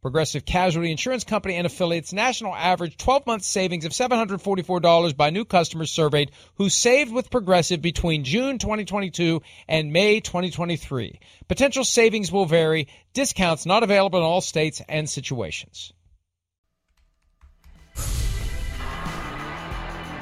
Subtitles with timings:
[0.00, 5.44] Progressive Casualty Insurance Company and affiliates national average 12 month savings of $744 by new
[5.44, 11.18] customers surveyed who saved with Progressive between June 2022 and May 2023.
[11.48, 15.92] Potential savings will vary, discounts not available in all states and situations.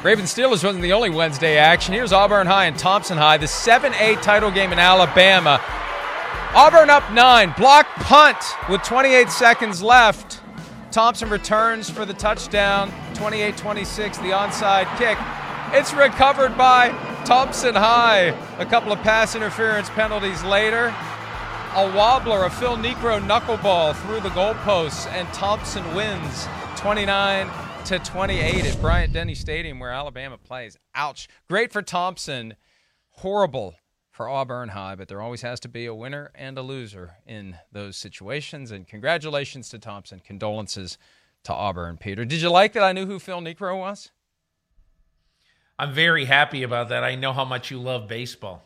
[0.02, 1.92] Raven Steelers wasn't the only Wednesday action.
[1.92, 5.60] Here's Auburn High and Thompson High, the 7A title game in Alabama.
[6.56, 7.52] Auburn up nine.
[7.58, 8.38] Block punt
[8.70, 10.40] with 28 seconds left.
[10.90, 12.90] Thompson returns for the touchdown.
[13.12, 15.18] 28 26, the onside kick.
[15.78, 16.92] It's recovered by
[17.26, 18.28] Thompson High.
[18.58, 20.86] A couple of pass interference penalties later.
[21.74, 27.50] A wobbler, a Phil Niekro knuckleball through the goalposts, and Thompson wins 29
[27.84, 30.78] to 28 at Bryant Denny Stadium where Alabama plays.
[30.94, 31.28] Ouch.
[31.50, 32.54] Great for Thompson.
[33.10, 33.74] Horrible
[34.16, 37.58] for Auburn High, but there always has to be a winner and a loser in
[37.70, 38.70] those situations.
[38.70, 40.20] And congratulations to Thompson.
[40.20, 40.96] Condolences
[41.44, 42.24] to Auburn, Peter.
[42.24, 44.10] Did you like that I knew who Phil Niekro was?
[45.78, 47.04] I'm very happy about that.
[47.04, 48.62] I know how much you love baseball.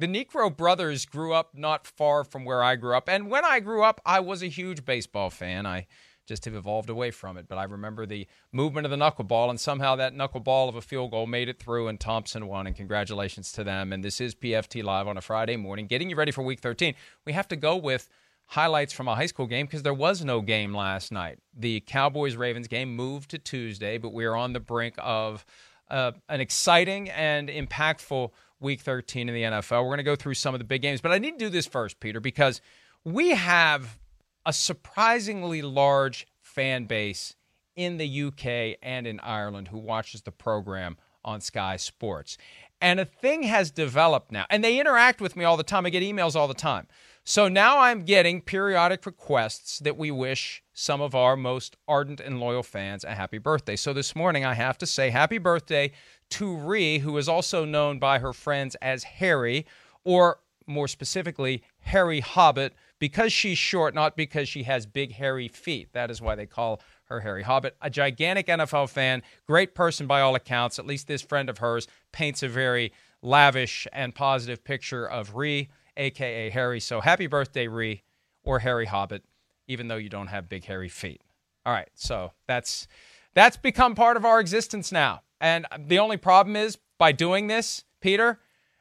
[0.00, 3.08] The Niekro brothers grew up not far from where I grew up.
[3.08, 5.64] And when I grew up, I was a huge baseball fan.
[5.64, 5.86] I
[6.26, 7.48] just have evolved away from it.
[7.48, 11.10] But I remember the movement of the knuckleball, and somehow that knuckleball of a field
[11.10, 12.66] goal made it through, and Thompson won.
[12.66, 13.92] And congratulations to them.
[13.92, 16.94] And this is PFT Live on a Friday morning, getting you ready for Week 13.
[17.24, 18.08] We have to go with
[18.46, 21.38] highlights from a high school game because there was no game last night.
[21.56, 25.44] The Cowboys Ravens game moved to Tuesday, but we are on the brink of
[25.90, 28.30] uh, an exciting and impactful
[28.60, 29.82] Week 13 in the NFL.
[29.82, 31.50] We're going to go through some of the big games, but I need to do
[31.50, 32.60] this first, Peter, because
[33.04, 33.98] we have
[34.46, 37.34] a surprisingly large fan base
[37.76, 42.36] in the UK and in Ireland who watches the program on Sky Sports.
[42.80, 45.86] And a thing has developed now, and they interact with me all the time.
[45.86, 46.86] I get emails all the time.
[47.24, 52.38] So now I'm getting periodic requests that we wish some of our most ardent and
[52.38, 53.76] loyal fans a happy birthday.
[53.76, 55.92] So this morning I have to say happy birthday
[56.30, 59.64] to Ree, who is also known by her friends as Harry,
[60.04, 65.92] or more specifically, Harry Hobbit, because she's short, not because she has big, hairy feet.
[65.92, 67.76] That is why they call her Harry Hobbit.
[67.82, 70.78] A gigantic NFL fan, great person by all accounts.
[70.78, 75.68] At least this friend of hers paints a very lavish and positive picture of Ree,
[75.96, 76.80] aka Harry.
[76.80, 78.02] So happy birthday, Ree,
[78.44, 79.24] or Harry Hobbit,
[79.66, 81.20] even though you don't have big, hairy feet.
[81.66, 82.86] All right, so that's
[83.34, 85.22] that's become part of our existence now.
[85.40, 88.38] And the only problem is by doing this, Peter,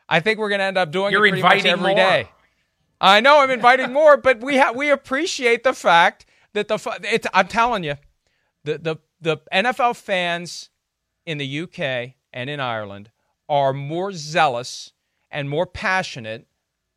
[0.07, 1.95] I think we're going to end up doing You're it pretty much every more.
[1.95, 2.29] day.
[3.03, 7.27] I know I'm inviting more, but we ha- we appreciate the fact that the it's,
[7.33, 7.95] I'm telling you,
[8.63, 10.69] the the the NFL fans
[11.25, 13.11] in the UK and in Ireland
[13.49, 14.93] are more zealous
[15.29, 16.47] and more passionate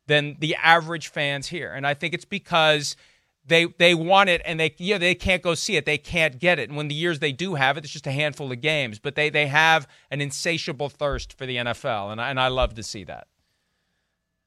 [0.07, 2.95] than the average fans here, and I think it's because
[3.45, 5.85] they they want it and they yeah they can't go see it.
[5.85, 6.69] They can't get it.
[6.69, 8.99] And when the years they do have it it's just a handful of games.
[8.99, 12.75] But they they have an insatiable thirst for the NFL and I, and I love
[12.75, 13.27] to see that.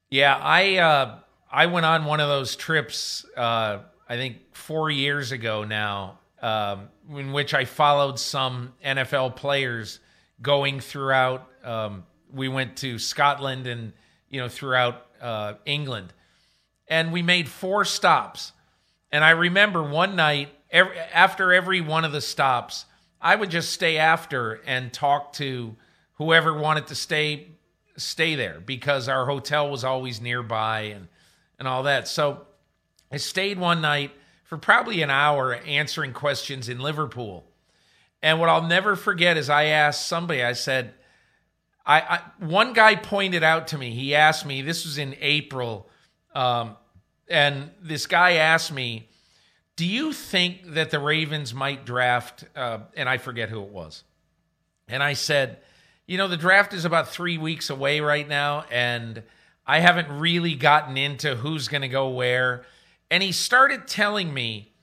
[0.09, 1.19] Yeah, I uh,
[1.51, 3.25] I went on one of those trips.
[3.35, 9.99] Uh, I think four years ago now, um, in which I followed some NFL players
[10.41, 11.47] going throughout.
[11.63, 13.91] Um, we went to Scotland and
[14.29, 16.13] you know throughout uh, England,
[16.87, 18.53] and we made four stops.
[19.11, 22.85] And I remember one night, every, after every one of the stops,
[23.21, 25.75] I would just stay after and talk to
[26.13, 27.49] whoever wanted to stay
[27.97, 31.09] stay there because our hotel was always nearby and
[31.61, 32.07] and all that.
[32.07, 32.41] So
[33.11, 34.09] I stayed one night
[34.45, 37.45] for probably an hour answering questions in Liverpool.
[38.23, 40.95] And what I'll never forget is I asked somebody, I said,
[41.85, 45.87] I, I one guy pointed out to me, he asked me, this was in April,
[46.33, 46.77] um,
[47.27, 49.07] and this guy asked me,
[49.75, 52.43] Do you think that the Ravens might draft?
[52.55, 54.03] Uh, and I forget who it was.
[54.87, 55.59] And I said,
[56.07, 59.21] You know, the draft is about three weeks away right now, and
[59.65, 62.65] I haven't really gotten into who's going to go where.
[63.09, 64.73] And he started telling me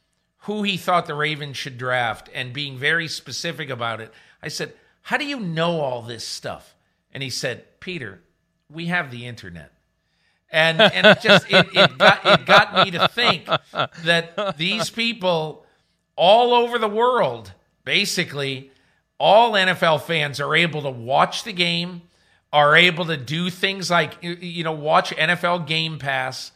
[0.42, 4.12] who he thought the Ravens should draft and being very specific about it.
[4.42, 4.72] I said,
[5.02, 6.74] How do you know all this stuff?
[7.12, 8.20] And he said, Peter,
[8.70, 9.72] we have the internet
[10.50, 13.46] and and it just it, it got it got me to think
[14.04, 15.64] that these people
[16.16, 17.52] all over the world
[17.84, 18.70] basically
[19.18, 22.02] all NFL fans are able to watch the game
[22.52, 26.52] are able to do things like you know watch NFL game pass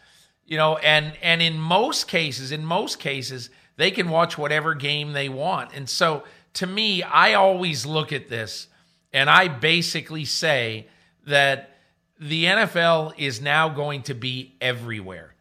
[0.46, 5.12] you know and and in most cases in most cases they can watch whatever game
[5.12, 6.24] they want and so
[6.54, 8.68] to me I always look at this
[9.12, 10.86] and I basically say
[11.26, 11.72] that
[12.18, 15.34] the NFL is now going to be everywhere.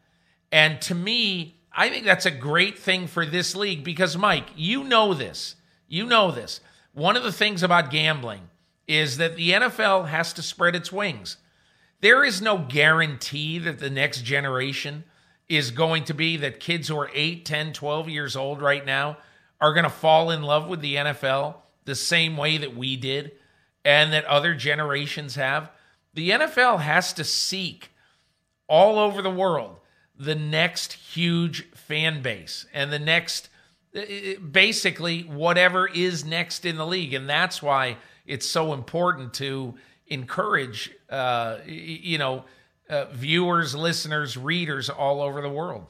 [0.51, 4.83] And to me, I think that's a great thing for this league because, Mike, you
[4.83, 5.55] know this.
[5.87, 6.59] You know this.
[6.93, 8.41] One of the things about gambling
[8.91, 11.37] is that the NFL has to spread its wings.
[12.01, 15.05] There is no guarantee that the next generation
[15.47, 19.17] is going to be that kids who are 8, 10, 12 years old right now
[19.61, 21.55] are going to fall in love with the NFL
[21.85, 23.31] the same way that we did
[23.85, 25.71] and that other generations have
[26.13, 27.91] the NFL has to seek
[28.67, 29.77] all over the world
[30.17, 33.49] the next huge fan base and the next
[34.51, 39.73] basically whatever is next in the league and that's why it's so important to
[40.07, 42.43] encourage uh, you know
[42.89, 45.85] uh, viewers listeners readers all over the world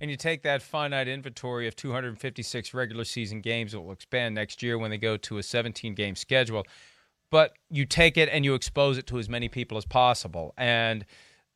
[0.00, 4.62] and you take that finite inventory of 256 regular season games that will expand next
[4.62, 6.64] year when they go to a 17 game schedule
[7.32, 10.52] but you take it and you expose it to as many people as possible.
[10.58, 11.06] And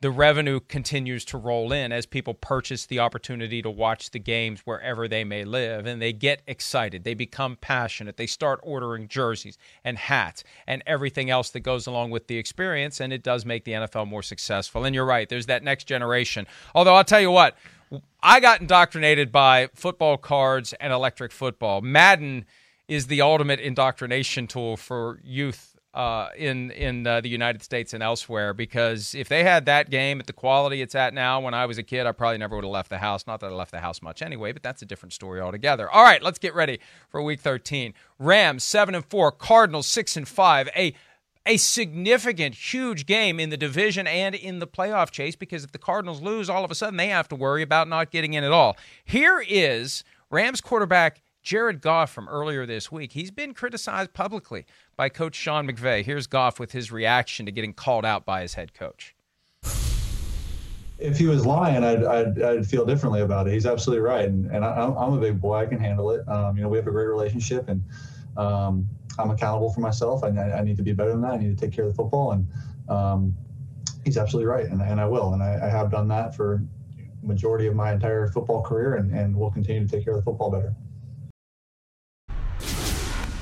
[0.02, 4.60] the revenue continues to roll in as people purchase the opportunity to watch the games
[4.60, 7.02] wherever they may live and they get excited.
[7.02, 8.19] They become passionate.
[8.19, 13.00] They start ordering jerseys and hats and everything else that goes along with the experience
[13.00, 14.84] and it does make the NFL more successful.
[14.84, 16.46] And you're right there's that next generation.
[16.75, 17.56] Although I'll tell you what
[18.22, 21.81] I got indoctrinated by football cards and electric football.
[21.81, 22.44] Madden
[22.87, 28.02] is the ultimate indoctrination tool for youth uh, in in uh, the United States and
[28.02, 28.52] elsewhere.
[28.52, 31.78] Because if they had that game at the quality it's at now, when I was
[31.78, 33.26] a kid, I probably never would have left the house.
[33.26, 35.90] Not that I left the house much anyway, but that's a different story altogether.
[35.90, 36.78] All right, let's get ready
[37.08, 37.94] for Week 13.
[38.19, 40.69] Rams seven and four, Cardinals six and five.
[40.76, 40.94] A
[41.48, 45.78] a significant, huge game in the division and in the playoff chase because if the
[45.78, 48.50] Cardinals lose, all of a sudden they have to worry about not getting in at
[48.50, 48.76] all.
[49.04, 53.12] Here is Rams quarterback Jared Goff from earlier this week.
[53.12, 54.66] He's been criticized publicly
[54.96, 56.04] by coach Sean McVay.
[56.04, 59.14] Here's Goff with his reaction to getting called out by his head coach.
[60.98, 63.52] If he was lying, I'd, I'd, I'd feel differently about it.
[63.52, 64.25] He's absolutely right.
[64.25, 65.56] And, and I, am a big boy.
[65.56, 66.26] I can handle it.
[66.26, 67.84] Um, you know, we have a great relationship and
[68.38, 68.88] um,
[69.19, 70.25] I'm accountable for myself.
[70.25, 71.32] I, I need to be better than that.
[71.32, 72.32] I need to take care of the football.
[72.32, 72.46] And
[72.88, 73.34] um,
[74.04, 74.66] he's absolutely right.
[74.66, 75.35] And, and I will.
[75.35, 76.62] And I, I have done that for
[77.23, 80.25] majority of my entire football career and, and will continue to take care of the
[80.25, 80.75] football better.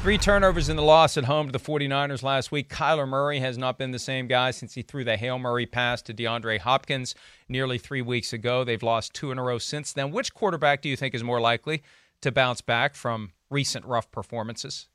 [0.04, 2.68] Three turnovers in the loss at home to the 49ers last week.
[2.68, 6.02] Kyler Murray has not been the same guy since he threw the Hail Murray pass
[6.02, 7.14] to DeAndre Hopkins
[7.48, 8.64] nearly three weeks ago.
[8.64, 10.10] They've lost two in a row since then.
[10.10, 11.82] Which quarterback do you think is more likely
[12.20, 14.88] to bounce back from recent rough performances?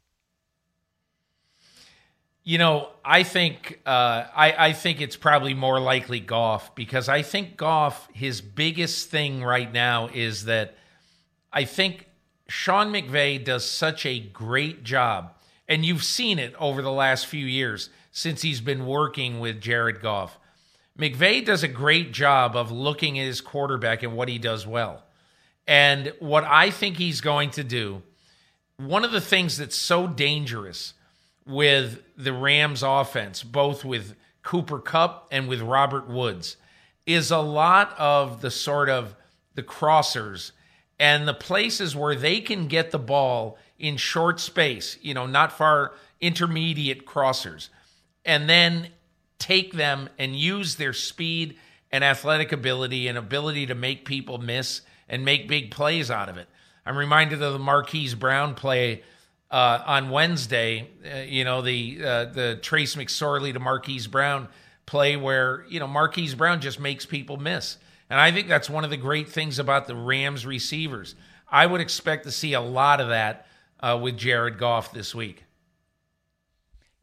[2.43, 7.23] You know, I think uh, I, I think it's probably more likely Goff because I
[7.23, 10.75] think Goff his biggest thing right now is that
[11.51, 12.08] I think
[12.49, 15.33] Sean McVay does such a great job,
[15.67, 20.01] and you've seen it over the last few years since he's been working with Jared
[20.01, 20.39] Goff.
[20.97, 25.03] McVay does a great job of looking at his quarterback and what he does well.
[25.67, 28.01] And what I think he's going to do,
[28.77, 30.95] one of the things that's so dangerous
[31.45, 36.57] with the Rams offense, both with Cooper Kupp and with Robert Woods,
[37.05, 39.15] is a lot of the sort of
[39.53, 40.51] the crossers
[40.99, 45.51] and the places where they can get the ball in short space, you know, not
[45.51, 47.69] far intermediate crossers,
[48.25, 48.89] and then
[49.37, 51.55] take them and use their speed
[51.91, 56.37] and athletic ability and ability to make people miss and make big plays out of
[56.37, 56.47] it.
[56.85, 59.03] I'm reminded of the Marquise Brown play
[59.49, 60.89] uh, on Wednesday.
[61.03, 64.47] Uh, you know the uh, the Trace McSorley to Marquise Brown
[64.85, 67.77] play where you know Marquise Brown just makes people miss,
[68.09, 71.15] and I think that's one of the great things about the Rams receivers.
[71.51, 73.47] I would expect to see a lot of that
[73.79, 75.43] uh, with Jared Goff this week.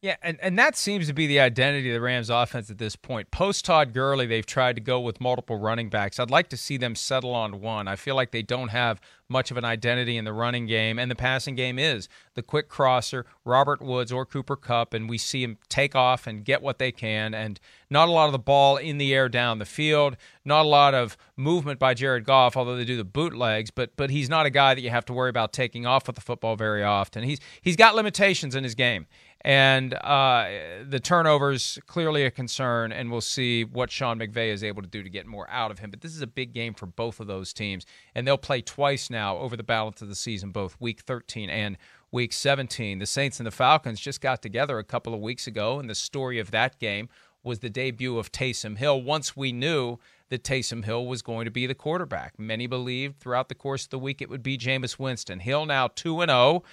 [0.07, 2.95] Yeah, and, and that seems to be the identity of the Rams offense at this
[2.95, 3.33] point.
[3.33, 6.21] Post Todd Gurley, they've tried to go with multiple running backs.
[6.21, 7.89] I'd like to see them settle on one.
[7.89, 11.11] I feel like they don't have much of an identity in the running game, and
[11.11, 15.43] the passing game is the quick crosser, Robert Woods or Cooper Kupp, and we see
[15.43, 17.59] him take off and get what they can, and
[17.91, 20.95] not a lot of the ball in the air down the field, not a lot
[20.95, 24.51] of movement by Jared Goff, although they do the bootlegs, but but he's not a
[24.51, 27.25] guy that you have to worry about taking off with the football very often.
[27.25, 29.07] He's he's got limitations in his game
[29.47, 30.49] and uh,
[30.89, 35.05] the turnovers clearly a concern, and we'll see what Sean McVay is able to do
[35.05, 35.89] to get more out of him.
[35.89, 39.09] But this is a big game for both of those teams, and they'll play twice
[39.09, 41.79] now over the balance of the season, both Week 13 and
[42.11, 42.99] Week 17.
[42.99, 45.95] The Saints and the Falcons just got together a couple of weeks ago, and the
[45.95, 47.09] story of that game
[47.45, 49.01] was the debut of Taysom Hill.
[49.01, 49.99] Once we knew
[50.29, 53.91] that Taysom Hill was going to be the quarterback, many believed throughout the course of
[53.91, 55.39] the week it would be Jameis Winston.
[55.39, 56.65] Hill now 2 and 0,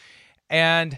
[0.50, 0.98] and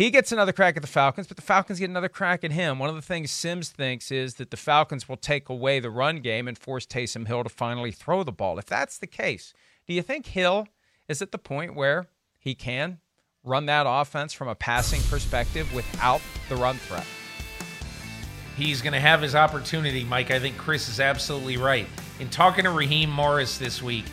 [0.00, 2.78] he gets another crack at the Falcons, but the Falcons get another crack at him.
[2.78, 6.20] One of the things Sims thinks is that the Falcons will take away the run
[6.20, 8.58] game and force Taysom Hill to finally throw the ball.
[8.58, 9.52] If that's the case,
[9.86, 10.68] do you think Hill
[11.06, 12.06] is at the point where
[12.38, 13.00] he can
[13.44, 17.06] run that offense from a passing perspective without the run threat?
[18.56, 20.30] He's going to have his opportunity, Mike.
[20.30, 21.86] I think Chris is absolutely right.
[22.20, 24.06] In talking to Raheem Morris this week,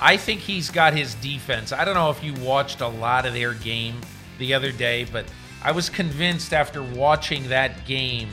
[0.00, 1.70] I think he's got his defense.
[1.70, 4.00] I don't know if you watched a lot of their game
[4.38, 5.26] the other day, but
[5.62, 8.28] I was convinced after watching that game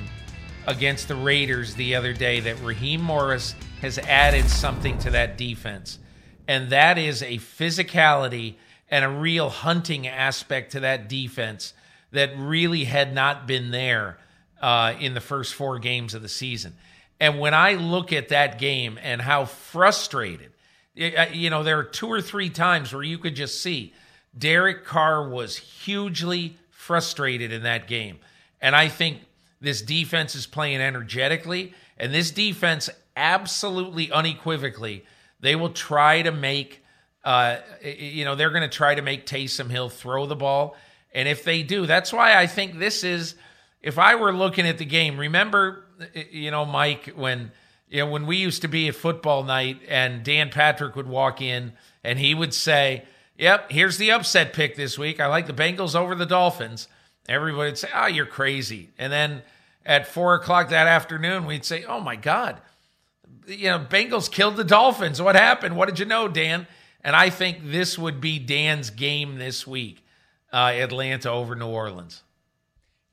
[0.68, 6.00] against the Raiders the other day that Raheem Morris has added something to that defense.
[6.48, 8.56] And that is a physicality
[8.90, 11.74] and a real hunting aspect to that defense
[12.12, 14.18] that really had not been there
[14.62, 16.74] uh, in the first four games of the season.
[17.20, 20.52] And when I look at that game and how frustrated,
[20.96, 23.94] you know, there are two or three times where you could just see
[24.38, 28.20] Derek Carr was hugely frustrated in that game.
[28.62, 29.20] And I think
[29.62, 35.06] this defense is playing energetically, and this defense absolutely unequivocally,
[35.40, 36.84] they will try to make,
[37.24, 40.76] uh, you know, they're going to try to make Taysom Hill throw the ball.
[41.14, 43.36] And if they do, that's why I think this is,
[43.82, 45.86] if I were looking at the game, remember,
[46.30, 47.52] you know, Mike, when,
[47.90, 51.42] you know, when we used to be at football night and Dan Patrick would walk
[51.42, 51.74] in
[52.04, 53.06] and he would say,
[53.38, 55.20] Yep, here's the upset pick this week.
[55.20, 56.88] I like the Bengals over the Dolphins.
[57.28, 58.90] Everybody would say, Oh, you're crazy.
[58.98, 59.42] And then
[59.86, 62.62] at four o'clock that afternoon, we'd say, Oh my God,
[63.48, 65.22] you know, Bengals killed the Dolphins.
[65.22, 65.76] What happened?
[65.76, 66.68] What did you know, Dan?
[67.04, 70.04] And I think this would be Dan's game this week
[70.52, 72.24] uh, Atlanta over New Orleans.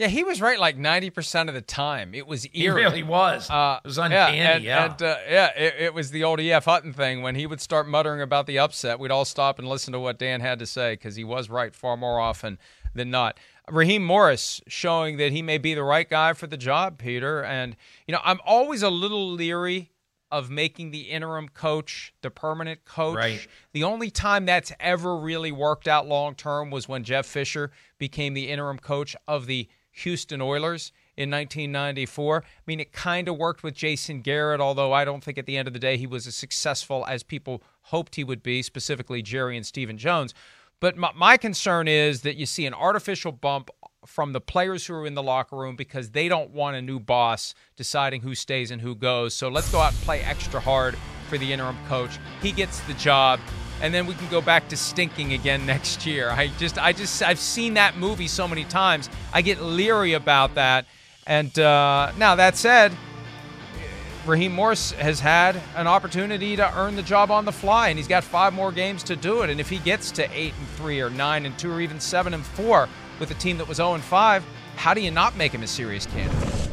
[0.03, 2.13] Yeah, he was right like 90% of the time.
[2.13, 2.53] It was eerie.
[2.53, 3.49] He really was.
[3.49, 4.57] Uh, it was uncanny, yeah.
[4.57, 4.85] And, yeah.
[4.87, 6.65] And, uh, yeah, it, it, was the old E.F.
[6.65, 7.23] Hutton thing.
[7.23, 10.19] When he would start muttering about the upset, we'd all stop and listen to what
[10.19, 12.59] Dan had to say because he was right far more often
[12.97, 13.39] than not.
[13.71, 17.45] Raheem Morris showing that he may be the right guy for the job, Peter.
[17.45, 17.77] And,
[18.09, 19.93] you know, I'm always a little leery
[20.33, 23.15] of making the interim coach the permanent coach.
[23.15, 23.47] Right.
[23.73, 28.35] The only time that's ever really worked out long term was when Jeff Fisher became
[28.35, 32.43] the interim coach of the– Houston Oilers in 1994.
[32.45, 35.57] I mean, it kind of worked with Jason Garrett, although I don't think at the
[35.57, 39.23] end of the day he was as successful as people hoped he would be, specifically
[39.23, 40.35] Jerry and Stephen Jones.
[40.81, 43.71] But my, my concern is that you see an artificial bump
[44.05, 46.99] from the players who are in the locker room because they don't want a new
[46.99, 49.33] boss deciding who stays and who goes.
[49.33, 50.97] So let's go out and play extra hard
[51.29, 52.19] for the interim coach.
[52.41, 53.39] He gets the job
[53.83, 56.31] and then we can go back to stinking again next year.
[56.31, 59.11] I just, I just, I've seen that movie so many times.
[59.33, 60.87] I get leery about that.
[61.27, 62.93] And uh, now that said,
[64.25, 68.07] Raheem Morris has had an opportunity to earn the job on the fly, and he's
[68.07, 69.51] got five more games to do it.
[69.51, 72.33] And if he gets to eight and three, or nine and two, or even seven
[72.33, 74.45] and four with a team that was zero and five,
[74.77, 76.69] how do you not make him a serious candidate?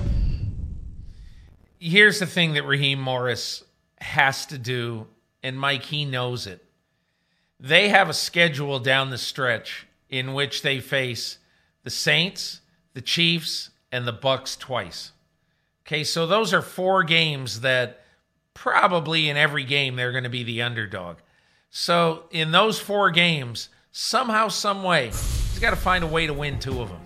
[1.80, 3.64] Here's the thing that Raheem Morris
[4.00, 5.08] has to do,
[5.42, 6.64] and Mike, he knows it
[7.60, 11.38] they have a schedule down the stretch in which they face
[11.84, 12.62] the Saints,
[12.94, 15.12] the Chiefs, and the Bucks twice.
[15.86, 18.02] Okay, so those are four games that
[18.54, 21.18] probably in every game they're going to be the underdog.
[21.70, 26.34] So in those four games, somehow, some way, he's got to find a way to
[26.34, 27.02] win two of them.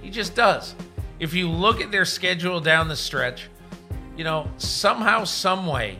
[0.00, 0.74] He just does.
[1.18, 3.48] If you look at their schedule down the stretch,
[4.16, 5.98] you know, somehow, some way,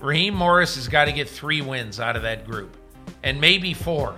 [0.00, 2.75] Raheem Morris has got to get three wins out of that group
[3.26, 4.14] and maybe four.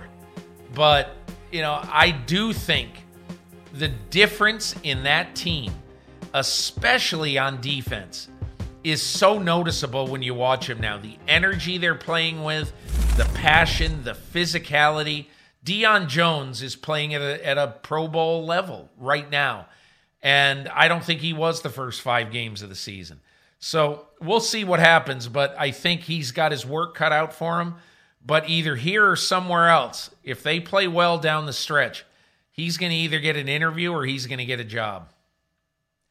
[0.75, 1.15] But
[1.51, 2.91] you know, I do think
[3.73, 5.73] the difference in that team,
[6.33, 8.29] especially on defense,
[8.83, 10.97] is so noticeable when you watch them now.
[10.97, 12.71] The energy they're playing with,
[13.17, 15.25] the passion, the physicality.
[15.65, 19.65] Deion Jones is playing at a, at a Pro Bowl level right now.
[20.21, 23.21] And I don't think he was the first five games of the season.
[23.57, 27.59] So we'll see what happens, but I think he's got his work cut out for
[27.59, 27.75] him.
[28.25, 32.05] But either here or somewhere else, if they play well down the stretch,
[32.51, 35.09] he's going to either get an interview or he's going to get a job.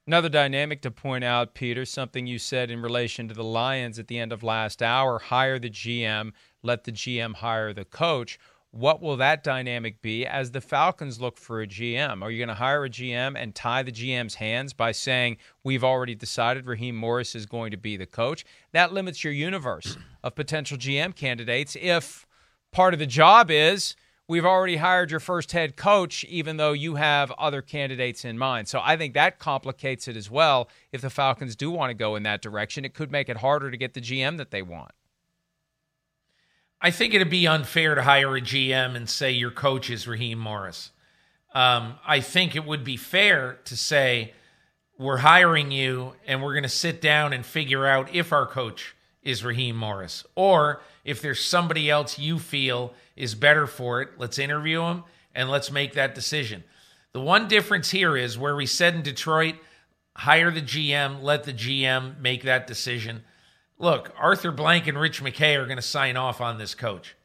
[0.07, 4.09] Another dynamic to point out, Peter, something you said in relation to the Lions at
[4.09, 8.39] the end of last hour hire the GM, let the GM hire the coach.
[8.71, 12.23] What will that dynamic be as the Falcons look for a GM?
[12.23, 15.85] Are you going to hire a GM and tie the GM's hands by saying, We've
[15.85, 18.45] already decided Raheem Morris is going to be the coach?
[18.73, 22.27] That limits your universe of potential GM candidates if
[22.71, 23.97] part of the job is
[24.29, 28.69] we've already hired your first head coach, even though you have other candidates in mind.
[28.69, 30.69] So I think that complicates it as well.
[30.93, 33.71] If the Falcons do want to go in that direction, it could make it harder
[33.71, 34.93] to get the GM that they want.
[36.81, 40.39] I think it'd be unfair to hire a GM and say your coach is Raheem
[40.39, 40.93] Morris.
[41.53, 44.33] Um, I think it would be fair to say
[44.97, 48.95] we're hiring you and we're going to sit down and figure out if our coach
[49.25, 54.11] is Raheem Morris or if there's somebody else you feel is better for it.
[54.17, 55.03] Let's interview him
[55.35, 56.63] and let's make that decision.
[57.13, 59.57] The one difference here is where we said in Detroit,
[60.15, 63.25] hire the GM, let the GM make that decision
[63.79, 67.17] look, Arthur Blank and Rich McKay are going to sign off on this coach.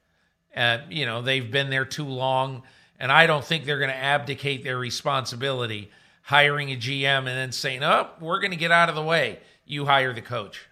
[0.56, 2.64] Uh, you know, they've been there too long,
[3.00, 5.90] and I don't think they're going to abdicate their responsibility
[6.24, 9.40] hiring a GM and then saying, oh, we're going to get out of the way.
[9.66, 10.68] You hire the coach.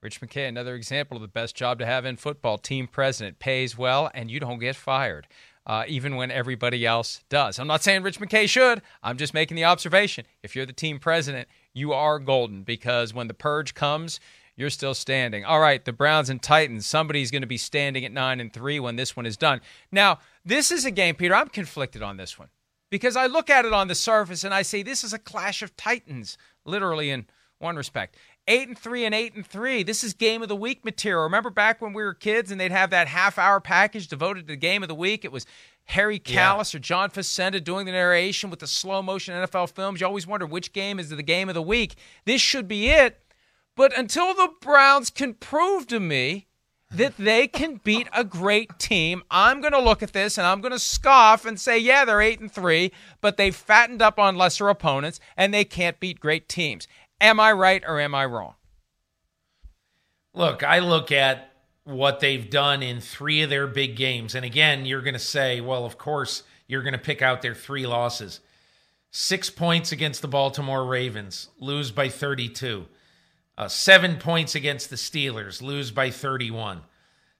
[0.00, 2.58] Rich McKay, another example of the best job to have in football.
[2.58, 5.26] Team president pays well, and you don't get fired,
[5.66, 7.58] uh, even when everybody else does.
[7.58, 8.80] I'm not saying Rich McKay should.
[9.02, 10.24] I'm just making the observation.
[10.42, 11.48] If you're the team president,
[11.78, 14.20] you are golden because when the purge comes,
[14.56, 15.44] you're still standing.
[15.44, 16.84] All right, the Browns and Titans.
[16.84, 19.60] Somebody's going to be standing at nine and three when this one is done.
[19.92, 21.34] Now, this is a game, Peter.
[21.34, 22.48] I'm conflicted on this one
[22.90, 25.62] because I look at it on the surface and I say this is a clash
[25.62, 27.26] of titans, literally in
[27.60, 28.16] one respect.
[28.48, 29.82] Eight and three and eight and three.
[29.82, 31.22] This is game of the week material.
[31.24, 34.52] Remember back when we were kids and they'd have that half hour package devoted to
[34.54, 35.24] the game of the week?
[35.24, 35.46] It was
[35.88, 36.78] Harry Kalas yeah.
[36.78, 40.00] or John Facenda doing the narration with the slow motion NFL films.
[40.00, 41.96] You always wonder which game is the game of the week.
[42.26, 43.20] This should be it.
[43.74, 46.46] But until the Browns can prove to me
[46.90, 50.60] that they can beat a great team, I'm going to look at this and I'm
[50.60, 54.36] going to scoff and say, yeah, they're 8 and 3, but they've fattened up on
[54.36, 56.86] lesser opponents and they can't beat great teams.
[57.18, 58.54] Am I right or am I wrong?
[60.34, 61.47] Look, I look at
[61.88, 64.34] what they've done in three of their big games.
[64.34, 67.54] And again, you're going to say, well, of course, you're going to pick out their
[67.54, 68.40] three losses.
[69.10, 72.84] Six points against the Baltimore Ravens, lose by 32.
[73.56, 76.82] Uh, seven points against the Steelers, lose by 31.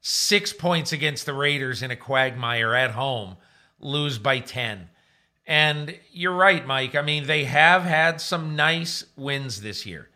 [0.00, 3.36] Six points against the Raiders in a quagmire at home,
[3.78, 4.88] lose by 10.
[5.46, 6.94] And you're right, Mike.
[6.94, 10.08] I mean, they have had some nice wins this year.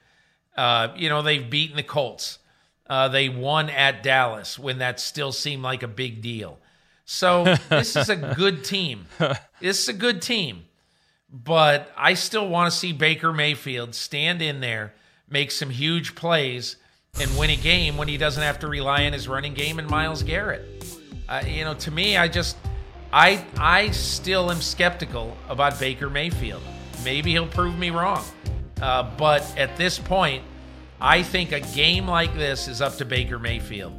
[0.57, 2.39] Uh, you know, they've beaten the Colts.
[2.87, 6.59] Uh, they won at Dallas when that still seemed like a big deal.
[7.05, 9.07] So this is a good team.
[9.61, 10.65] This is a good team.
[11.33, 14.93] But I still want to see Baker Mayfield stand in there,
[15.31, 16.77] make some huge plays,
[17.19, 19.89] and win a game when he doesn't have to rely on his running game and
[19.89, 20.85] Myles Garrett.
[21.29, 22.57] Uh, you know, to me, I just,
[23.13, 26.63] I, I still am skeptical about Baker Mayfield.
[27.03, 28.25] Maybe he'll prove me wrong.
[28.83, 30.43] Uh, but at this point,
[31.05, 33.93] I think a game like this is up to Baker Mayfield.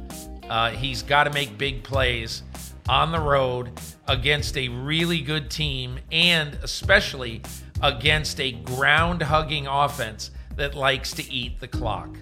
[0.48, 2.42] Uh, he's got to make big plays
[2.88, 7.42] on the road against a really good team and especially
[7.82, 12.16] against a ground hugging offense that likes to eat the clock.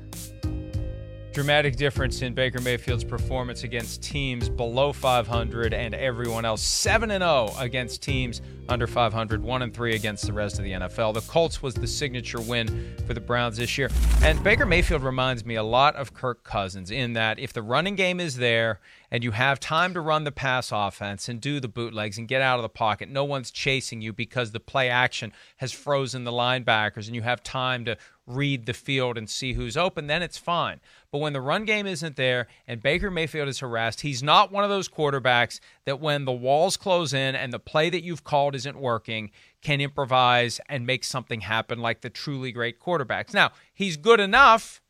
[1.33, 7.23] Dramatic difference in Baker Mayfield's performance against teams below 500 and everyone else 7 and
[7.23, 11.15] 0 against teams under 500, 1 and 3 against the rest of the NFL.
[11.15, 13.91] The Colts was the signature win for the Browns this year.
[14.21, 17.95] And Baker Mayfield reminds me a lot of Kirk Cousins in that if the running
[17.95, 21.69] game is there and you have time to run the pass offense and do the
[21.69, 25.33] bootlegs and get out of the pocket, no one's chasing you because the play action
[25.57, 27.97] has frozen the linebackers and you have time to
[28.35, 30.81] read the field and see who's open, then it's fine.
[31.11, 34.65] But when the run game isn't there and Baker Mayfield is harassed, he's not one
[34.65, 38.55] of those quarterbacks that when the walls close in and the play that you've called
[38.55, 43.33] isn't working, can improvise and make something happen like the truly great quarterbacks.
[43.33, 44.83] Now, he's good enough,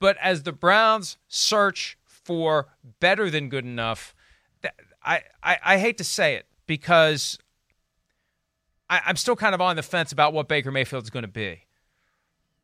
[0.00, 4.14] but as the Browns search for better than good enough,
[5.02, 7.38] I, I, I hate to say it because
[8.88, 11.62] I, I'm still kind of on the fence about what Baker Mayfield's going to be.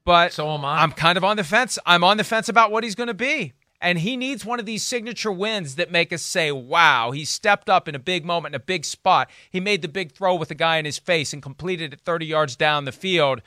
[0.06, 0.82] But So am I.
[0.82, 1.78] I'm kind of on the fence.
[1.84, 3.52] I'm on the fence about what he's going to be.
[3.82, 7.68] And he needs one of these signature wins that make us say, wow, he stepped
[7.68, 9.28] up in a big moment, in a big spot.
[9.50, 12.24] He made the big throw with the guy in his face and completed it 30
[12.24, 13.42] yards down the field.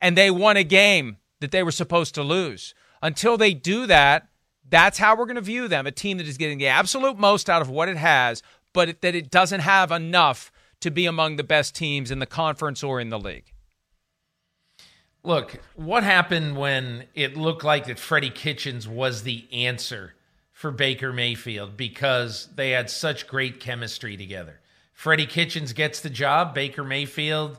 [0.00, 2.74] And they won a game that they were supposed to lose.
[3.02, 4.28] Until they do that,
[4.68, 7.50] that's how we're going to view them a team that is getting the absolute most
[7.50, 8.42] out of what it has,
[8.74, 12.82] but that it doesn't have enough to be among the best teams in the conference
[12.82, 13.53] or in the league.
[15.26, 20.12] Look, what happened when it looked like that Freddie Kitchens was the answer
[20.52, 24.60] for Baker Mayfield because they had such great chemistry together?
[24.92, 26.54] Freddie Kitchens gets the job.
[26.54, 27.58] Baker Mayfield,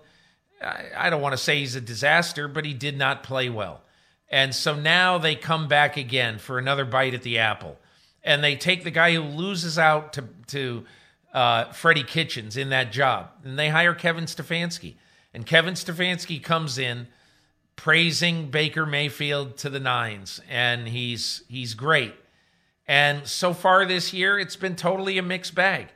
[0.62, 3.82] I, I don't want to say he's a disaster, but he did not play well.
[4.30, 7.80] And so now they come back again for another bite at the apple.
[8.24, 10.86] And they take the guy who loses out to, to
[11.34, 13.30] uh, Freddie Kitchens in that job.
[13.44, 14.98] And they hire Kevin Stefanski.
[15.34, 17.08] And Kevin Stefanski comes in
[17.76, 22.14] praising Baker Mayfield to the nines, and he's he's great.
[22.88, 25.88] And so far this year, it's been totally a mixed bag.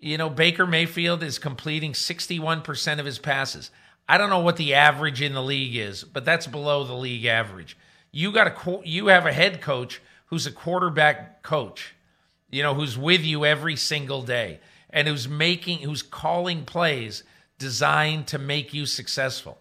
[0.00, 3.70] You know, Baker Mayfield is completing 61% of his passes.
[4.06, 7.24] I don't know what the average in the league is, but that's below the league
[7.24, 7.76] average.
[8.12, 11.94] You got a you have a head coach who's a quarterback coach,
[12.50, 17.24] you know, who's with you every single day and who's making who's calling plays
[17.58, 19.58] designed to make you successful.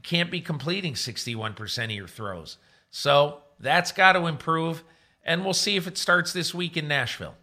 [0.00, 2.56] You can't be completing 61% of your throws.
[2.90, 4.82] So, that's got to improve
[5.24, 7.34] and we'll see if it starts this week in Nashville.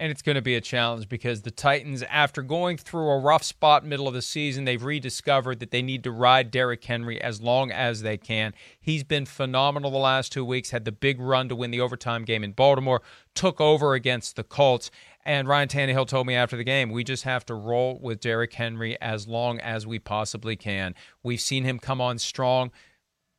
[0.00, 3.44] And it's going to be a challenge because the Titans, after going through a rough
[3.44, 7.40] spot middle of the season, they've rediscovered that they need to ride Derrick Henry as
[7.40, 8.54] long as they can.
[8.80, 12.24] He's been phenomenal the last two weeks, had the big run to win the overtime
[12.24, 13.02] game in Baltimore,
[13.34, 14.90] took over against the Colts.
[15.26, 18.52] And Ryan Tannehill told me after the game, we just have to roll with Derrick
[18.52, 20.94] Henry as long as we possibly can.
[21.22, 22.70] We've seen him come on strong.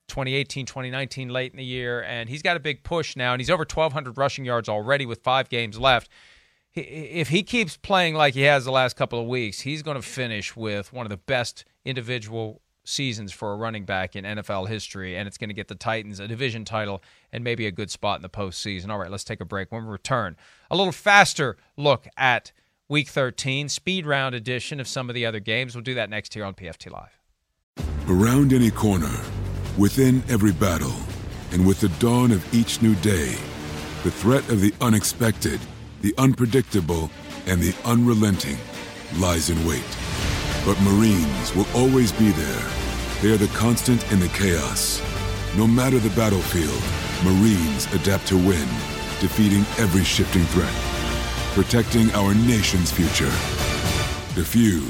[0.07, 3.49] 2018, 2019, late in the year, and he's got a big push now, and he's
[3.49, 6.09] over 1,200 rushing yards already with five games left
[6.75, 10.01] if he keeps playing like he has the last couple of weeks, he's going to
[10.01, 15.17] finish with one of the best individual seasons for a running back in NFL history,
[15.17, 18.17] and it's going to get the Titans a division title and maybe a good spot
[18.17, 18.89] in the postseason.
[18.89, 19.71] All right, let's take a break.
[19.71, 20.37] When we return,
[20.71, 22.51] a little faster look at
[22.87, 25.75] Week 13, speed round edition of some of the other games.
[25.75, 27.19] We'll do that next here on PFT Live.
[28.07, 29.19] Around any corner,
[29.77, 30.93] within every battle,
[31.51, 33.35] and with the dawn of each new day,
[34.03, 35.59] the threat of the unexpected–
[36.05, 37.09] the unpredictable,
[37.47, 38.57] and the unrelenting
[39.17, 40.34] lies in wait.
[40.65, 42.71] But Marines will always be there.
[43.21, 45.01] They are the constant in the chaos.
[45.55, 46.81] No matter the battlefield,
[47.23, 48.67] Marines adapt to win,
[49.21, 50.73] defeating every shifting threat,
[51.53, 53.31] protecting our nation's future.
[54.35, 54.89] The few,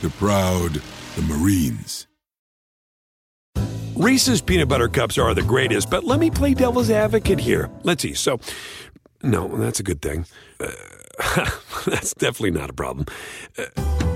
[0.00, 0.80] the proud,
[1.16, 2.06] the Marines.
[3.96, 7.70] Reese's peanut butter cups are the greatest, but let me play devil's advocate here.
[7.82, 8.14] Let's see.
[8.14, 8.38] So,
[9.22, 10.26] no, that's a good thing.
[10.60, 10.70] Uh,
[11.86, 13.06] that's definitely not a problem.
[13.58, 14.15] Uh,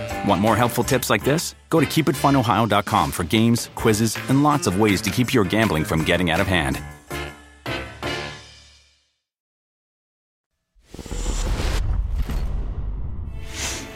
[0.25, 1.55] Want more helpful tips like this?
[1.69, 6.03] Go to keepitfunohio.com for games, quizzes, and lots of ways to keep your gambling from
[6.03, 6.81] getting out of hand.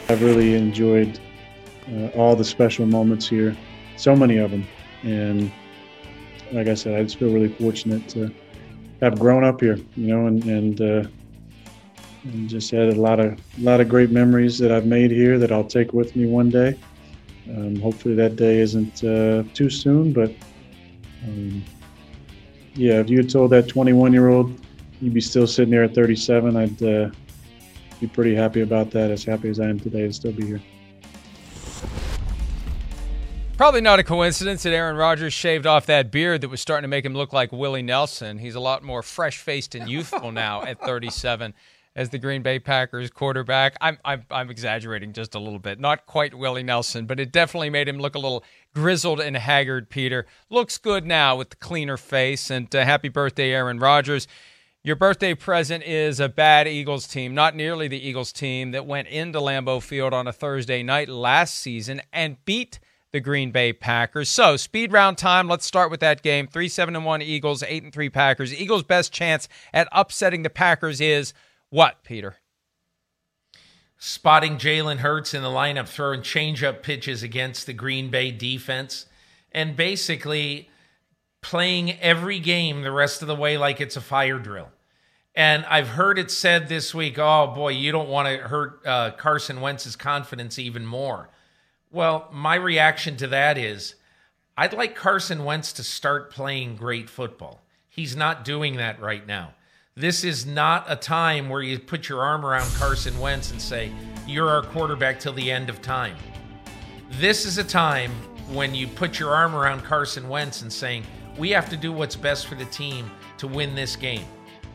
[0.08, 1.18] I've really enjoyed
[1.92, 3.56] uh, all the special moments here,
[3.96, 4.64] so many of them.
[5.02, 5.52] And
[6.52, 8.32] like I said, I just feel really fortunate to
[9.00, 11.08] have grown up here, you know, and, and uh,
[12.32, 15.38] and just had a lot of a lot of great memories that I've made here
[15.38, 16.78] that I'll take with me one day.
[17.48, 20.32] Um, hopefully that day isn't uh, too soon, but
[21.24, 21.62] um,
[22.74, 24.60] yeah, if you had told that 21 year old
[25.00, 27.10] you'd be still sitting there at 37, I'd uh,
[28.00, 29.10] be pretty happy about that.
[29.10, 30.62] As happy as I am today to still be here.
[33.56, 36.88] Probably not a coincidence that Aaron Rodgers shaved off that beard that was starting to
[36.88, 38.36] make him look like Willie Nelson.
[38.36, 41.54] He's a lot more fresh faced and youthful now at 37
[41.96, 43.74] as the Green Bay Packers quarterback.
[43.80, 45.80] I'm, I'm, I'm exaggerating just a little bit.
[45.80, 49.88] Not quite Willie Nelson, but it definitely made him look a little grizzled and haggard,
[49.88, 50.26] Peter.
[50.50, 52.50] Looks good now with the cleaner face.
[52.50, 54.28] And uh, happy birthday, Aaron Rodgers.
[54.84, 59.08] Your birthday present is a bad Eagles team, not nearly the Eagles team that went
[59.08, 62.78] into Lambeau Field on a Thursday night last season and beat
[63.10, 64.28] the Green Bay Packers.
[64.28, 65.48] So, speed round time.
[65.48, 66.46] Let's start with that game.
[66.46, 68.54] 3 7 and 1 Eagles, 8 and 3 Packers.
[68.54, 71.32] Eagles' best chance at upsetting the Packers is
[71.70, 72.36] what, Peter?
[73.98, 79.06] Spotting Jalen Hurts in the lineup, throwing changeup pitches against the Green Bay defense,
[79.52, 80.68] and basically
[81.40, 84.68] playing every game the rest of the way like it's a fire drill.
[85.34, 89.10] And I've heard it said this week, oh boy, you don't want to hurt uh,
[89.12, 91.28] Carson Wentz's confidence even more.
[91.90, 93.94] Well, my reaction to that is
[94.56, 97.62] I'd like Carson Wentz to start playing great football.
[97.88, 99.54] He's not doing that right now.
[99.98, 103.90] This is not a time where you put your arm around Carson Wentz and say,
[104.26, 106.14] You're our quarterback till the end of time.
[107.12, 108.10] This is a time
[108.52, 111.04] when you put your arm around Carson Wentz and saying,
[111.38, 114.26] We have to do what's best for the team to win this game.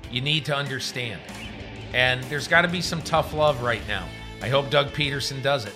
[0.10, 1.22] You need to understand.
[1.94, 4.08] And there's got to be some tough love right now.
[4.42, 5.76] I hope Doug Pederson does it.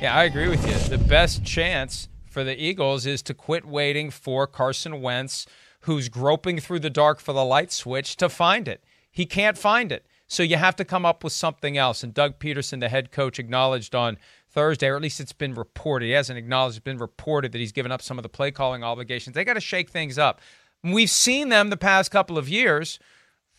[0.00, 0.96] Yeah, I agree with you.
[0.96, 5.44] The best chance for the Eagles is to quit waiting for Carson Wentz,
[5.86, 8.84] who's groping through the dark for the light switch, to find it.
[9.10, 10.06] He can't find it.
[10.28, 12.02] So you have to come up with something else.
[12.02, 14.18] And Doug Pederson, the head coach, acknowledged on
[14.50, 16.06] Thursday, or at least it's been reported.
[16.06, 18.82] He hasn't acknowledged, it's been reported that he's given up some of the play calling
[18.82, 19.34] obligations.
[19.34, 20.40] They got to shake things up.
[20.82, 22.98] We've seen them the past couple of years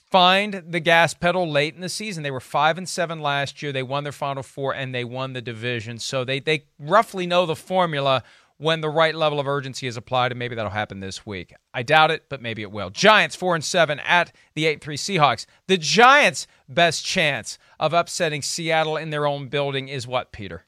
[0.10, 2.24] find the gas pedal late in the season.
[2.24, 3.72] They were five and seven last year.
[3.72, 6.00] They won their final four and they won the division.
[6.00, 8.24] So they they roughly know the formula
[8.58, 11.54] when the right level of urgency is applied, and maybe that'll happen this week.
[11.74, 12.90] I doubt it, but maybe it will.
[12.90, 15.46] Giants four and seven at the eight three Seahawks.
[15.68, 20.66] The Giants' best chance of upsetting Seattle in their own building is what, Peter?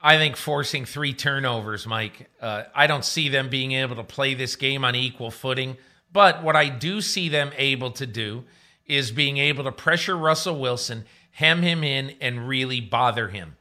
[0.00, 2.28] I think forcing three turnovers, Mike.
[2.38, 5.78] Uh, I don't see them being able to play this game on equal footing.
[6.12, 8.44] But what I do see them able to do
[8.86, 13.56] is being able to pressure Russell Wilson, hem him in, and really bother him.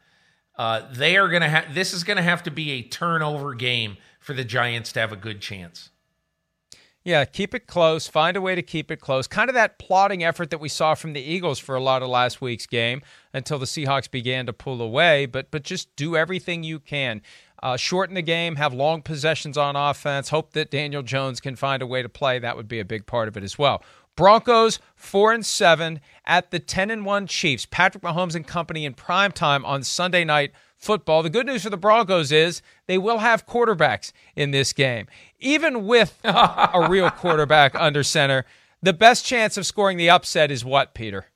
[0.55, 3.53] Uh, they are going to have this is going to have to be a turnover
[3.53, 5.89] game for the Giants to have a good chance.
[7.05, 8.07] Yeah, keep it close.
[8.07, 9.27] Find a way to keep it close.
[9.27, 12.07] Kind of that plotting effort that we saw from the Eagles for a lot of
[12.07, 13.01] last week's game
[13.33, 15.25] until the Seahawks began to pull away.
[15.25, 17.21] But but just do everything you can.
[17.61, 20.29] Uh, shorten the game, have long possessions on offense.
[20.29, 22.37] Hope that Daniel Jones can find a way to play.
[22.39, 23.81] That would be a big part of it as well.
[24.15, 27.65] Broncos four and seven at the ten and one Chiefs.
[27.65, 31.23] Patrick Mahomes and company in prime time on Sunday night football.
[31.23, 35.07] The good news for the Broncos is they will have quarterbacks in this game.
[35.39, 38.45] Even with a real quarterback under center,
[38.81, 41.27] the best chance of scoring the upset is what, Peter?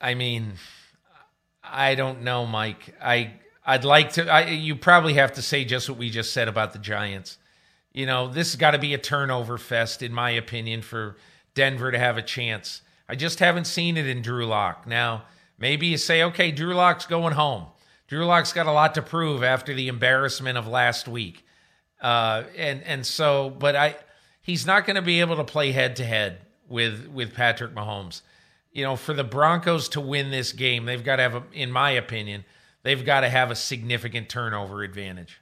[0.00, 0.54] I mean,
[1.62, 2.94] I don't know, Mike.
[3.02, 4.28] I I'd like to.
[4.28, 7.38] I, you probably have to say just what we just said about the Giants.
[7.92, 11.16] You know, this has got to be a turnover fest, in my opinion, for
[11.54, 12.82] Denver to have a chance.
[13.08, 14.86] I just haven't seen it in Drew Lock.
[14.86, 15.24] Now,
[15.60, 17.66] Maybe you say, okay, Drew Lock's going home.
[18.08, 21.44] Drew Lock's got a lot to prove after the embarrassment of last week.
[22.00, 23.94] Uh, and and so, but I,
[24.40, 28.22] he's not going to be able to play head to head with with Patrick Mahomes.
[28.72, 31.70] You know, for the Broncos to win this game, they've got to have, a, in
[31.70, 32.44] my opinion,
[32.82, 35.39] they've got to have a significant turnover advantage.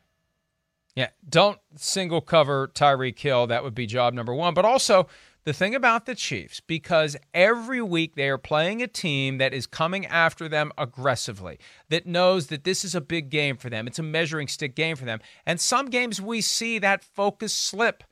[0.98, 3.46] Yeah, don't single cover Tyreek Hill.
[3.46, 4.52] That would be job number one.
[4.52, 5.06] But also,
[5.44, 9.68] the thing about the Chiefs, because every week they are playing a team that is
[9.68, 13.86] coming after them aggressively, that knows that this is a big game for them.
[13.86, 15.20] It's a measuring stick game for them.
[15.46, 18.02] And some games we see that focus slip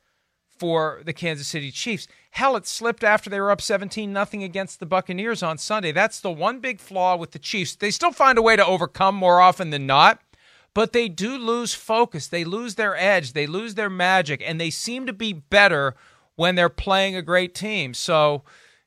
[0.57, 2.07] for the Kansas City Chiefs.
[2.31, 5.91] Hell, it slipped after they were up 17 nothing against the Buccaneers on Sunday.
[5.91, 7.75] That's the one big flaw with the Chiefs.
[7.75, 10.21] They still find a way to overcome more often than not,
[10.77, 12.27] but they do lose focus.
[12.27, 15.95] They lose their edge, they lose their magic, and they seem to be better
[16.35, 17.95] when they're playing a great team.
[17.95, 18.43] So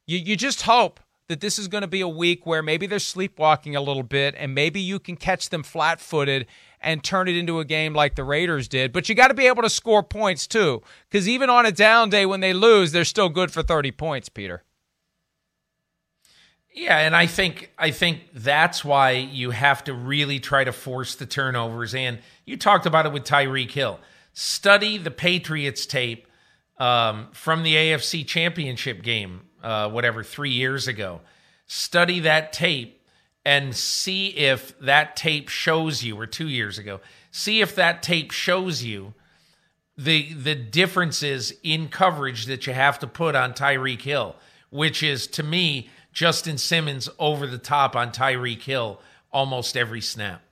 [0.07, 3.01] you, you just hope that this is going to be a week where maybe they're
[3.01, 6.47] sleepwalking a little bit and maybe you can catch them flat footed
[6.81, 8.93] and turn it into a game like the Raiders did.
[8.93, 12.09] But you got to be able to score points too, because even on a down
[12.09, 14.63] day when they lose, they're still good for 30 points, Peter.
[16.73, 21.17] Yeah, and I think I think that's why you have to really try to force
[21.17, 21.95] the turnovers.
[21.95, 23.99] And you talked about it with Tyreek Hill.
[24.33, 26.27] Study the Patriots tape
[26.79, 31.21] um, from the AFC Championship game, uh, whatever, three years ago.
[31.67, 33.03] Study that tape
[33.45, 37.01] and see if that tape shows you, or two years ago,
[37.33, 39.15] see if that tape shows you
[39.97, 44.37] the the differences in coverage that you have to put on Tyreek Hill,
[44.71, 49.01] which is to me Justin Simmons over the top on Tyreek Hill
[49.33, 50.43] almost every snap.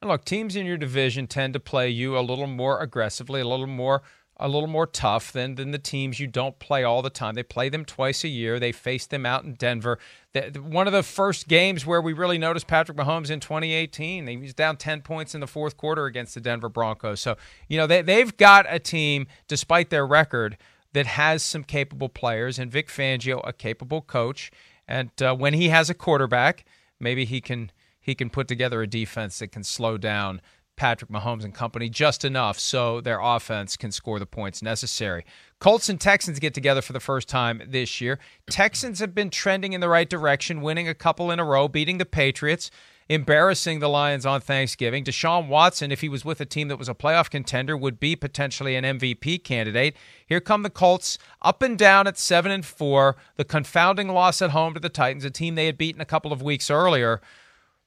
[0.00, 3.46] And look, teams in your division tend to play you a little more aggressively, a
[3.46, 4.02] little more
[4.42, 7.34] a little more tough than than the teams you don't play all the time.
[7.34, 8.58] They play them twice a year.
[8.58, 9.98] They face them out in Denver.
[10.32, 14.26] The, one of the first games where we really noticed Patrick Mahomes in 2018.
[14.26, 17.20] He was down 10 points in the fourth quarter against the Denver Broncos.
[17.20, 17.36] So
[17.68, 20.56] you know they they've got a team, despite their record,
[20.92, 24.50] that has some capable players, and Vic Fangio, a capable coach.
[24.88, 26.64] And uh, when he has a quarterback,
[26.98, 30.40] maybe he can he can put together a defense that can slow down
[30.80, 35.26] Patrick Mahomes and company just enough so their offense can score the points necessary.
[35.58, 38.18] Colts and Texans get together for the first time this year.
[38.48, 41.98] Texans have been trending in the right direction, winning a couple in a row, beating
[41.98, 42.70] the Patriots,
[43.10, 45.02] embarrassing the Lions on Thanksgiving.
[45.02, 48.14] Deshaun Watson, if he was with a team that was a playoff contender, would be
[48.14, 49.96] potentially an MVP candidate.
[50.24, 54.50] Here come the Colts, up and down at 7 and 4, the confounding loss at
[54.50, 57.20] home to the Titans, a team they had beaten a couple of weeks earlier.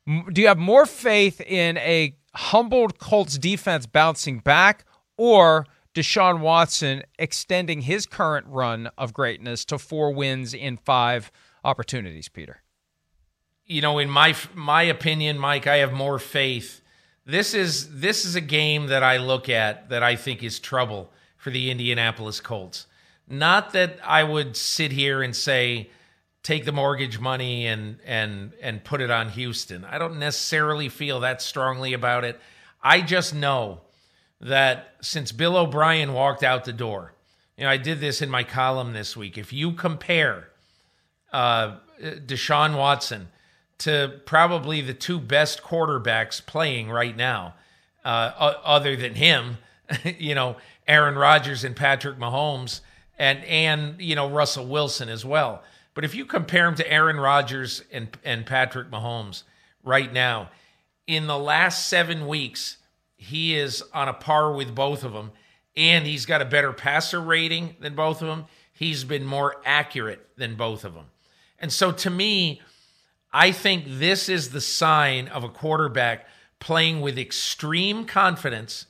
[0.05, 4.83] Do you have more faith in a humbled Colts defense bouncing back
[5.15, 11.31] or Deshaun Watson extending his current run of greatness to four wins in five
[11.63, 12.62] opportunities, Peter?
[13.65, 16.81] You know, in my my opinion, Mike, I have more faith.
[17.25, 21.11] This is this is a game that I look at that I think is trouble
[21.37, 22.87] for the Indianapolis Colts.
[23.27, 25.89] Not that I would sit here and say
[26.43, 29.85] take the mortgage money and and and put it on Houston.
[29.85, 32.39] I don't necessarily feel that strongly about it.
[32.81, 33.81] I just know
[34.41, 37.13] that since Bill O'Brien walked out the door,
[37.57, 39.37] you know, I did this in my column this week.
[39.37, 40.49] If you compare
[41.31, 43.29] uh, Deshaun Watson
[43.79, 47.55] to probably the two best quarterbacks playing right now,
[48.05, 48.31] uh,
[48.63, 49.57] other than him,
[50.17, 50.57] you know,
[50.87, 52.81] Aaron Rodgers and Patrick Mahomes,
[53.17, 57.19] and and you know Russell Wilson as well but if you compare him to Aaron
[57.19, 59.43] Rodgers and, and Patrick Mahomes
[59.83, 60.49] right now,
[61.05, 62.77] in the last seven weeks,
[63.15, 65.31] he is on a par with both of them,
[65.75, 68.45] and he's got a better passer rating than both of them.
[68.73, 71.05] He's been more accurate than both of them.
[71.59, 72.61] And so to me,
[73.33, 76.27] I think this is the sign of a quarterback
[76.59, 78.85] playing with extreme confidence,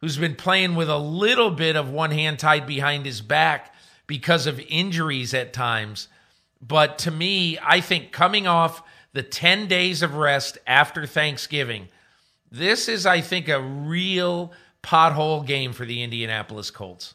[0.00, 3.74] who's been playing with a little bit of one hand tied behind his back
[4.06, 6.08] because of injuries at times
[6.60, 11.88] but to me, I think coming off the 10 days of rest after Thanksgiving,
[12.50, 17.14] this is, I think, a real pothole game for the Indianapolis Colts.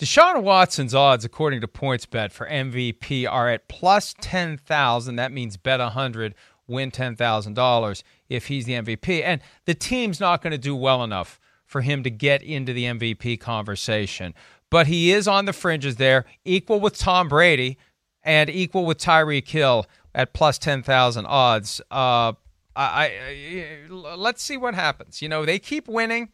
[0.00, 5.16] Deshaun Watson's odds, according to PointsBet, for MVP are at plus 10,000.
[5.16, 6.34] That means bet 100,
[6.66, 9.22] win $10,000 if he's the MVP.
[9.22, 12.84] And the team's not going to do well enough for him to get into the
[12.84, 14.32] MVP conversation.
[14.70, 17.76] But he is on the fringes there, equal with Tom Brady,
[18.22, 19.84] and equal with Tyreek Hill
[20.14, 21.82] at plus 10,000 odds.
[21.90, 22.32] Uh,
[22.74, 25.20] I, I, let's see what happens.
[25.20, 26.30] You know, they keep winning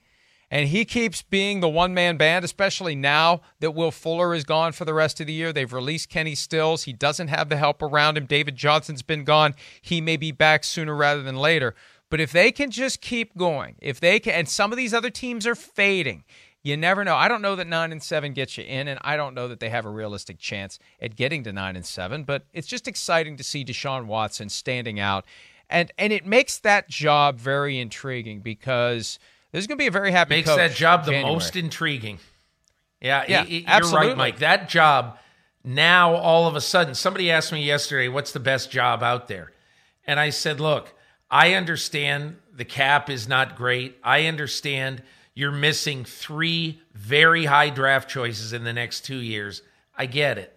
[0.51, 4.73] and he keeps being the one man band, especially now that Will Fuller is gone
[4.73, 5.53] for the rest of the year.
[5.53, 6.85] They've released Kenny Stills.
[6.85, 8.27] He doesn't have the help around him.
[8.27, 9.55] David Johnson's been gone.
[9.81, 11.75] He may be back sooner rather than later.
[12.09, 15.11] But if they can just keep going, if they can, and some of these other
[15.11, 16.23] teams are fading,
[16.63, 17.17] you never know.
[17.17, 19.59] I don't know that nine and seven gets you in, and I don't know that
[19.59, 22.23] they have a realistic chance at getting to nine and seven.
[22.23, 25.25] But it's just exciting to see Deshaun Watson standing out,
[25.69, 29.19] and and it makes that job very intriguing because
[29.57, 31.33] there's going to be a very happy makes that job the January.
[31.33, 32.19] most intriguing.
[33.01, 34.41] Yeah, yeah, you're right, Mike.
[34.41, 35.19] That job
[35.65, 39.53] now all of a sudden, somebody asked me yesterday, "What's the best job out there?"
[40.07, 40.93] And I said, "Look,
[41.31, 43.97] I understand the cap is not great.
[44.05, 49.63] I understand." You're missing three very high draft choices in the next two years.
[49.97, 50.55] I get it.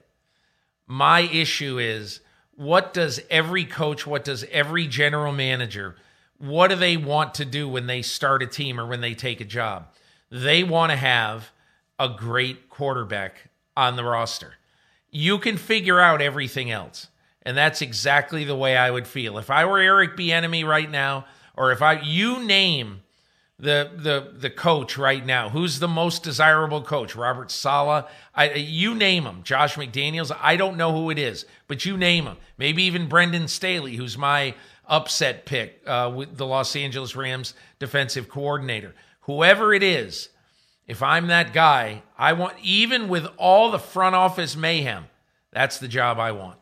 [0.88, 2.20] My issue is
[2.52, 5.96] what does every coach, what does every general manager,
[6.40, 9.42] what do they want to do when they start a team or when they take
[9.42, 9.88] a job?
[10.32, 11.52] They want to have
[12.00, 14.54] a great quarterback on the roster.
[15.12, 17.08] You can figure out everything else.
[17.44, 19.38] And that's exactly the way I would feel.
[19.38, 21.26] If I were Eric Bieniemy right now,
[21.56, 23.02] or if I you name
[23.60, 25.50] the the the coach right now.
[25.50, 27.16] Who's the most desirable coach?
[27.16, 28.06] Robert Saleh.
[28.34, 29.44] I, you name him.
[29.44, 30.36] Josh McDaniels.
[30.42, 32.38] I don't know who it is, but you name him.
[32.58, 34.56] Maybe even Brandon Staley, who's my
[34.90, 38.94] upset pick uh, with the Los Angeles Rams defensive coordinator.
[39.22, 40.30] Whoever it is,
[40.88, 45.06] if I'm that guy, I want even with all the front office mayhem.
[45.52, 46.58] That's the job I want.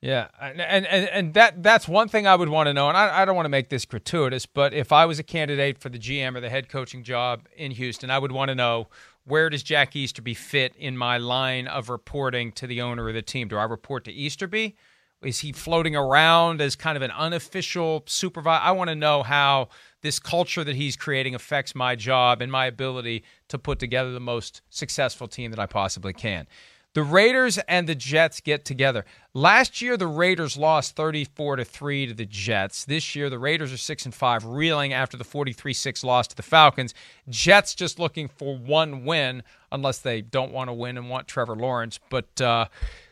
[0.00, 3.20] Yeah, and, and and that that's one thing I would want to know, and I,
[3.20, 5.98] I don't want to make this gratuitous, but if I was a candidate for the
[5.98, 8.88] GM or the head coaching job in Houston, I would want to know
[9.24, 13.20] where does Jack Easterby fit in my line of reporting to the owner of the
[13.20, 13.48] team?
[13.48, 14.74] Do I report to Easterby,
[15.22, 18.62] Is he floating around as kind of an unofficial supervisor?
[18.62, 19.68] I want to know how
[20.00, 24.20] this culture that he's creating affects my job and my ability to put together the
[24.20, 26.46] most successful team that I possibly can.
[26.94, 29.04] The Raiders and the Jets get together.
[29.34, 32.86] Last year the Raiders lost 34 to 3 to the Jets.
[32.86, 36.42] This year the Raiders are 6 and 5 reeling after the 43-6 loss to the
[36.42, 36.94] Falcons.
[37.28, 41.54] Jets just looking for one win unless they don't want to win and want Trevor
[41.54, 42.66] Lawrence, but uh,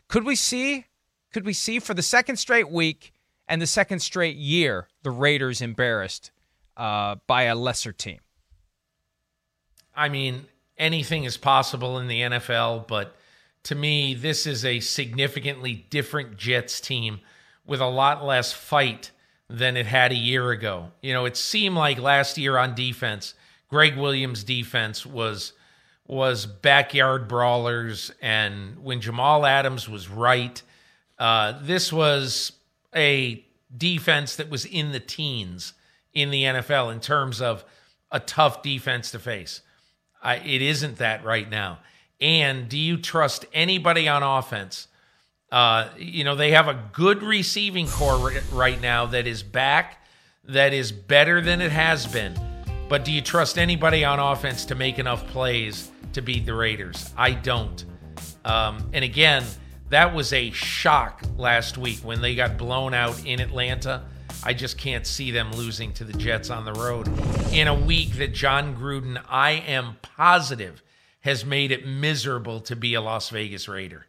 [0.08, 0.86] could we see
[1.38, 3.12] could we see for the second straight week
[3.46, 6.32] and the second straight year the Raiders embarrassed
[6.76, 8.18] uh, by a lesser team?
[9.94, 13.14] I mean, anything is possible in the NFL, but
[13.62, 17.20] to me, this is a significantly different Jets team
[17.64, 19.12] with a lot less fight
[19.48, 20.90] than it had a year ago.
[21.02, 23.34] You know, it seemed like last year on defense,
[23.68, 25.52] Gregg Williams' defense was
[26.04, 30.60] was backyard brawlers, and when Jamal Adams was right,
[31.18, 32.52] uh, this was
[32.94, 33.44] a
[33.76, 35.74] defense that was in the teens
[36.14, 37.64] in the NFL in terms of
[38.10, 39.60] a tough defense to face.
[40.22, 41.78] I, it isn't that right now.
[42.20, 44.88] And do you trust anybody on offense?
[45.52, 50.04] Uh, you know, they have a good receiving corps right now that is back,
[50.44, 52.38] that is better than it has been.
[52.88, 57.12] But do you trust anybody on offense to make enough plays to beat the Raiders?
[57.16, 57.84] I don't.
[58.44, 59.44] Um, and again,
[59.90, 64.02] that was a shock last week when they got blown out in Atlanta.
[64.44, 67.08] I just can't see them losing to the Jets on the road
[67.52, 70.82] in a week that Jon Gruden, I am positive,
[71.20, 74.06] has made it miserable to be a Las Vegas Raider.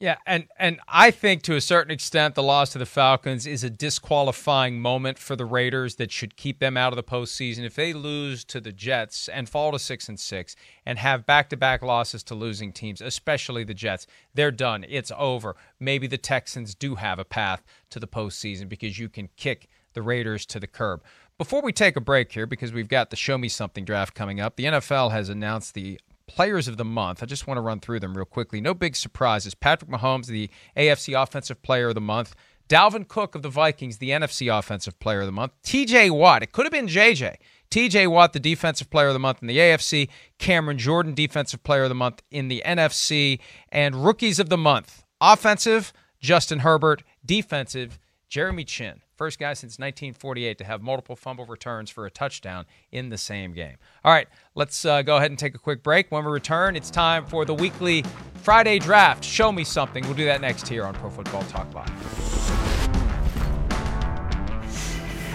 [0.00, 3.62] Yeah, and and I think to a certain extent the loss to the Falcons is
[3.62, 7.64] a disqualifying moment for the Raiders that should keep them out of the postseason.
[7.64, 11.50] If they lose to the Jets and fall to six and six and have back
[11.50, 14.86] to back losses to losing teams, especially the Jets, they're done.
[14.88, 15.54] It's over.
[15.78, 20.00] Maybe the Texans do have a path to the postseason because you can kick the
[20.00, 21.02] Raiders to the curb.
[21.36, 24.40] Before we take a break here, because we've got the Show Me Something draft coming
[24.40, 26.00] up, the NFL has announced the
[26.30, 27.24] players of the month.
[27.24, 28.60] I just want to run through them real quickly.
[28.60, 29.52] No big surprises.
[29.52, 32.36] Patrick Mahomes, the AFC Offensive Player of the Month.
[32.68, 35.54] Dalvin Cook of the Vikings, the NFC Offensive Player of the Month.
[35.64, 37.34] TJ Watt, it could have been JJ.
[37.68, 40.08] TJ Watt, the Defensive Player of the Month in the AFC.
[40.38, 43.40] Cameron Jordan, Defensive Player of the Month in the NFC.
[43.72, 45.02] And Rookies of the Month.
[45.20, 47.02] Offensive, Justin Herbert.
[47.26, 49.00] Defensive, Jeremy Chinn.
[49.20, 53.52] First guy since 1948 to have multiple fumble returns for a touchdown in the same
[53.52, 53.76] game.
[54.02, 56.10] All right, let's uh, go ahead and take a quick break.
[56.10, 58.02] When we return, it's time for the weekly
[58.36, 59.22] Friday draft.
[59.22, 60.04] Show me something.
[60.04, 61.90] We'll do that next here on Pro Football Talk Live.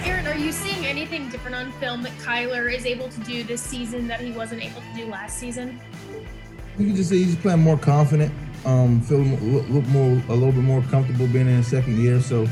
[0.04, 3.62] Aaron, are you seeing anything different on film that Kyler is able to do this
[3.62, 5.80] season that he wasn't able to do last season?
[6.80, 8.34] You can just say he's playing more confident,
[8.66, 12.20] um, feel look more a little bit more comfortable being in his second year.
[12.20, 12.48] So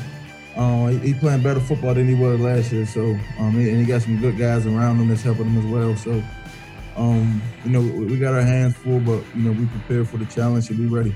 [0.56, 2.86] uh, he, playing better football than he was last year.
[2.86, 5.96] So, um, and he got some good guys around him that's helping him as well.
[5.96, 6.24] So,
[6.96, 10.26] um, you know, we got our hands full, but you know, we prepared for the
[10.26, 11.16] challenge and we ready.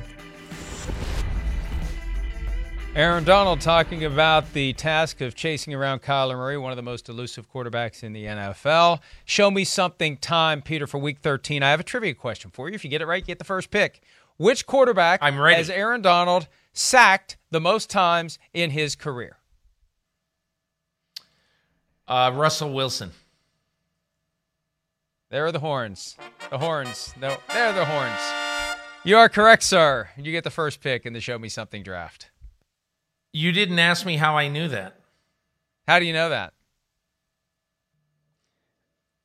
[2.96, 7.08] Aaron Donald talking about the task of chasing around Kyler Murray, one of the most
[7.10, 9.02] elusive quarterbacks in the NFL.
[9.24, 11.62] Show me something time, Peter, for week 13.
[11.62, 12.74] I have a trivia question for you.
[12.74, 14.02] If you get it right, you get the first pick.
[14.38, 15.58] Which quarterback I'm ready.
[15.58, 16.48] has Aaron Donald
[16.78, 19.38] sacked the most times in his career?
[22.08, 23.12] Uh, Russell Wilson.
[25.30, 26.16] There are the horns.
[26.50, 27.14] The horns.
[27.20, 28.20] No, there are the horns.
[29.04, 30.10] You are correct, sir.
[30.16, 32.30] You get the first pick in the Show Me Something draft.
[33.34, 35.00] You didn't ask me how I knew that.
[35.88, 36.54] How do you know that?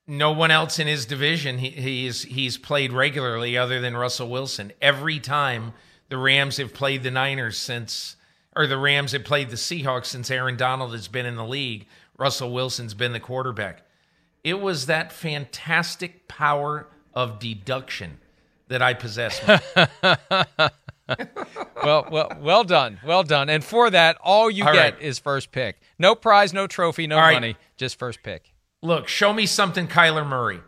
[0.06, 4.72] No one else in his division he, he's he's played regularly other than Russell Wilson.
[4.82, 5.72] Every time
[6.12, 8.16] the Rams have played the Niners since,
[8.54, 11.86] or the Rams have played the Seahawks since Aaron Donald has been in the league.
[12.18, 13.80] Russell Wilson's been the quarterback.
[14.44, 18.18] It was that fantastic power of deduction
[18.68, 19.40] that I possess.
[21.82, 23.48] well, well, well done, well done.
[23.48, 25.02] And for that, all you all get right.
[25.02, 25.80] is first pick.
[25.98, 27.56] No prize, no trophy, no all money, right.
[27.78, 28.52] just first pick.
[28.82, 30.60] Look, show me something, Kyler Murray,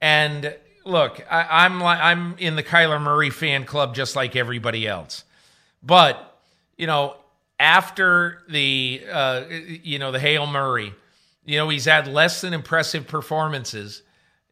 [0.00, 0.54] and
[0.84, 5.24] look, I, am I'm in the Kyler Murray fan club just like everybody else,
[5.82, 6.38] but
[6.76, 7.16] you know,
[7.58, 10.94] after the uh, you know the Hail Murray,
[11.44, 14.02] you know he's had less than impressive performances.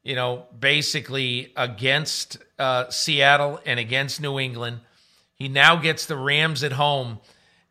[0.02, 4.80] You know, basically against uh, Seattle and against New England.
[5.36, 7.20] He now gets the Rams at home.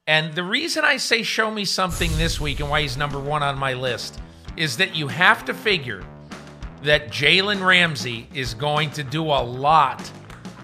[0.07, 3.43] And the reason I say show me something this week and why he's number one
[3.43, 4.19] on my list
[4.57, 6.03] is that you have to figure
[6.83, 10.11] that Jalen Ramsey is going to do a lot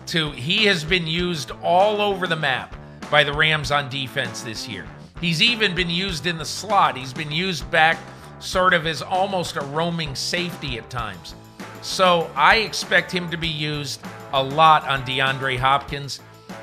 [0.07, 0.32] to.
[0.32, 2.76] He has been used all over the map
[3.11, 4.86] by the Rams on defense this year.
[5.22, 6.95] He's even been used in the slot.
[6.97, 7.97] He's been used back
[8.39, 11.36] sort of as almost a roaming safety at times.
[11.82, 14.01] So I expect him to be used
[14.34, 16.20] a lot on DeAndre Hopkins.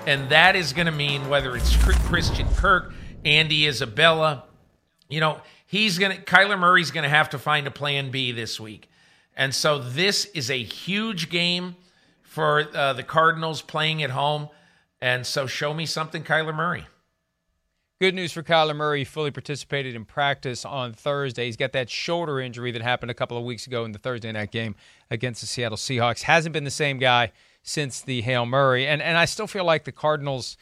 [0.07, 1.77] And that is going to mean whether it's
[2.07, 2.93] Christian Kirk,
[3.25, 4.45] Andy Isabella,
[5.09, 8.33] you know, he's going to, Kyler Murray's going to have to find a plan B
[8.33, 8.89] this week.
[9.37, 11.77] And so this is a huge game
[12.23, 14.49] for uh, the Cardinals playing at home.
[15.01, 16.87] And so show me something, Kyler Murray.
[18.01, 19.01] Good news for Kyler Murray.
[19.01, 21.47] He fully participated in practice on Thursday.
[21.47, 24.33] He's got that shoulder injury that happened a couple of weeks ago in the Thursday
[24.33, 24.75] night game
[25.11, 26.23] against the Seattle Seahawks.
[26.23, 27.33] Hasn't been the same guy
[27.63, 28.87] since the Hail Murray.
[28.87, 30.57] And and I still feel like the Cardinals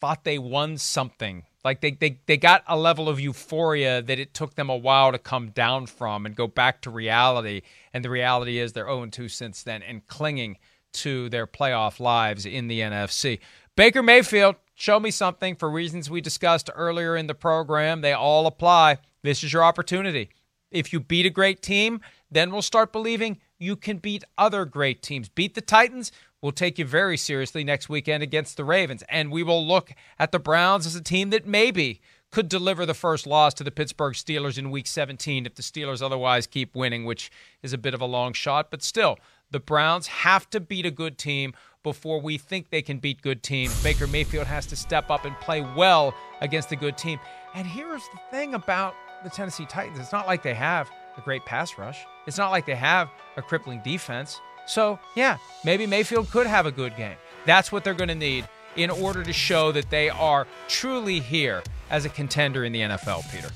[0.00, 1.44] thought they won something.
[1.64, 5.12] Like they, they they got a level of euphoria that it took them a while
[5.12, 7.62] to come down from and go back to reality.
[7.92, 10.58] And the reality is they're 0-2 since then and clinging
[10.94, 13.38] to their playoff lives in the NFC.
[13.76, 18.00] Baker Mayfield show me something for reasons we discussed earlier in the program.
[18.00, 18.98] They all apply.
[19.22, 20.30] This is your opportunity.
[20.70, 22.00] If you beat a great team,
[22.30, 25.28] then we'll start believing you can beat other great teams.
[25.28, 26.10] Beat the Titans,
[26.42, 29.02] we'll take you very seriously next weekend against the Ravens.
[29.08, 32.94] And we will look at the Browns as a team that maybe could deliver the
[32.94, 37.04] first loss to the Pittsburgh Steelers in week 17 if the Steelers otherwise keep winning,
[37.04, 37.30] which
[37.62, 38.70] is a bit of a long shot.
[38.70, 39.18] But still,
[39.50, 43.42] the Browns have to beat a good team before we think they can beat good
[43.42, 43.80] teams.
[43.82, 47.20] Baker Mayfield has to step up and play well against a good team.
[47.54, 51.44] And here's the thing about the Tennessee Titans it's not like they have a great
[51.44, 54.40] pass rush, it's not like they have a crippling defense.
[54.66, 57.16] So, yeah, maybe Mayfield could have a good game.
[57.44, 61.62] That's what they're going to need in order to show that they are truly here
[61.90, 63.50] as a contender in the NFL, Peter.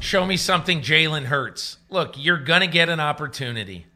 [0.00, 1.78] Show me something, Jalen Hurts.
[1.90, 3.86] Look, you're going to get an opportunity.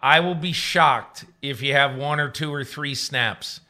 [0.00, 3.60] I will be shocked if you have one or two or three snaps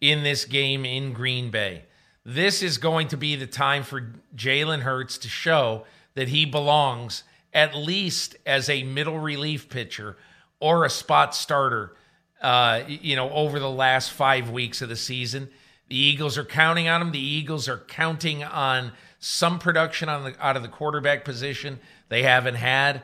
[0.00, 1.84] in this game in Green Bay.
[2.24, 7.24] This is going to be the time for Jalen Hurts to show that he belongs
[7.52, 10.16] at least as a middle relief pitcher
[10.60, 11.96] or a spot starter.
[12.40, 15.50] Uh, you know, over the last five weeks of the season,
[15.88, 17.10] the Eagles are counting on him.
[17.10, 22.22] The Eagles are counting on some production on the out of the quarterback position they
[22.22, 23.02] haven't had.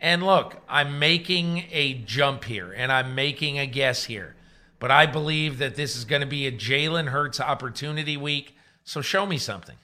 [0.00, 4.36] And look, I'm making a jump here and I'm making a guess here,
[4.78, 8.56] but I believe that this is going to be a Jalen Hurts opportunity week.
[8.84, 9.76] So show me something.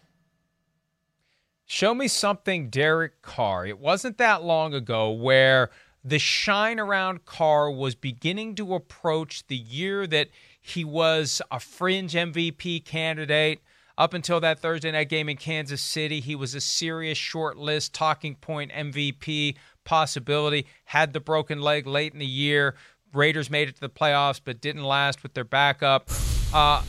[1.67, 3.67] Show me something, Derek Carr.
[3.67, 5.71] It wasn't that long ago where
[6.05, 10.29] the shine around Carr was beginning to approach the year that
[10.61, 13.61] he was a fringe MVP candidate.
[13.97, 17.95] Up until that Thursday night game in Kansas City, he was a serious short list
[17.95, 20.67] talking point MVP possibility.
[20.87, 22.75] Had the broken leg late in the year.
[23.13, 26.11] Raiders made it to the playoffs, but didn't last with their backup.
[26.53, 26.83] Uh,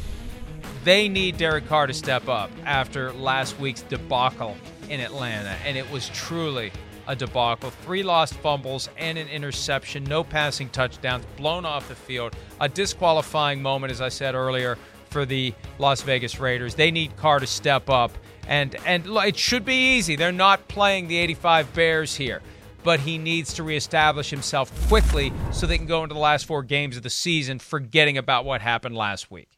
[0.83, 4.57] they need Derek Carr to step up after last week's debacle
[4.89, 6.71] in Atlanta, and it was truly
[7.07, 7.69] a debacle.
[7.69, 12.35] Three lost fumbles and an interception, no passing touchdowns, blown off the field.
[12.59, 14.77] A disqualifying moment, as I said earlier,
[15.09, 16.75] for the Las Vegas Raiders.
[16.75, 18.11] They need Carr to step up,
[18.47, 20.15] and and it should be easy.
[20.15, 22.41] They're not playing the 85 Bears here
[22.85, 26.61] but he needs to reestablish himself quickly so they can go into the last four
[26.61, 29.49] games of the season forgetting about what happened last week.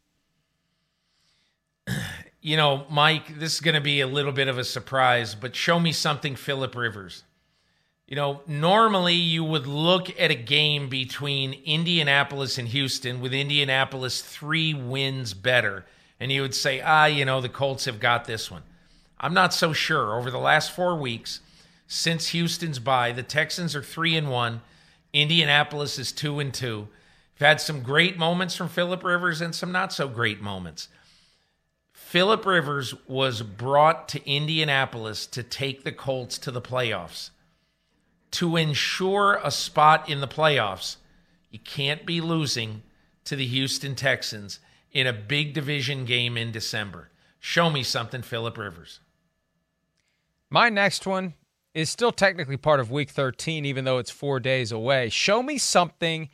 [2.41, 5.53] You know, Mike, this is going to be a little bit of a surprise, but
[5.53, 7.23] show me something, Philip Rivers.
[8.07, 14.21] You know, normally you would look at a game between Indianapolis and Houston with Indianapolis
[14.21, 15.85] three wins better,
[16.17, 18.63] and you would say, ah, you know, the Colts have got this one.
[19.19, 20.17] I'm not so sure.
[20.17, 21.41] Over the last four weeks,
[21.87, 23.11] since Houston's bye.
[23.11, 24.61] The Texans are three and one.
[25.13, 26.87] Indianapolis is two and two.
[27.35, 30.89] We've had some great moments from Philip Rivers and some not so great moments.
[31.93, 37.31] Philip Rivers was brought to Indianapolis to take the Colts to the playoffs.
[38.31, 40.97] To ensure a spot in the playoffs,
[41.49, 42.83] you can't be losing
[43.25, 44.59] to the Houston Texans
[44.91, 47.09] in a big division game in December.
[47.39, 48.99] Show me something, Philip Rivers.
[50.49, 51.33] My next one
[51.73, 55.09] is still technically part of week 13, even though it's four days away.
[55.09, 56.29] Show me something,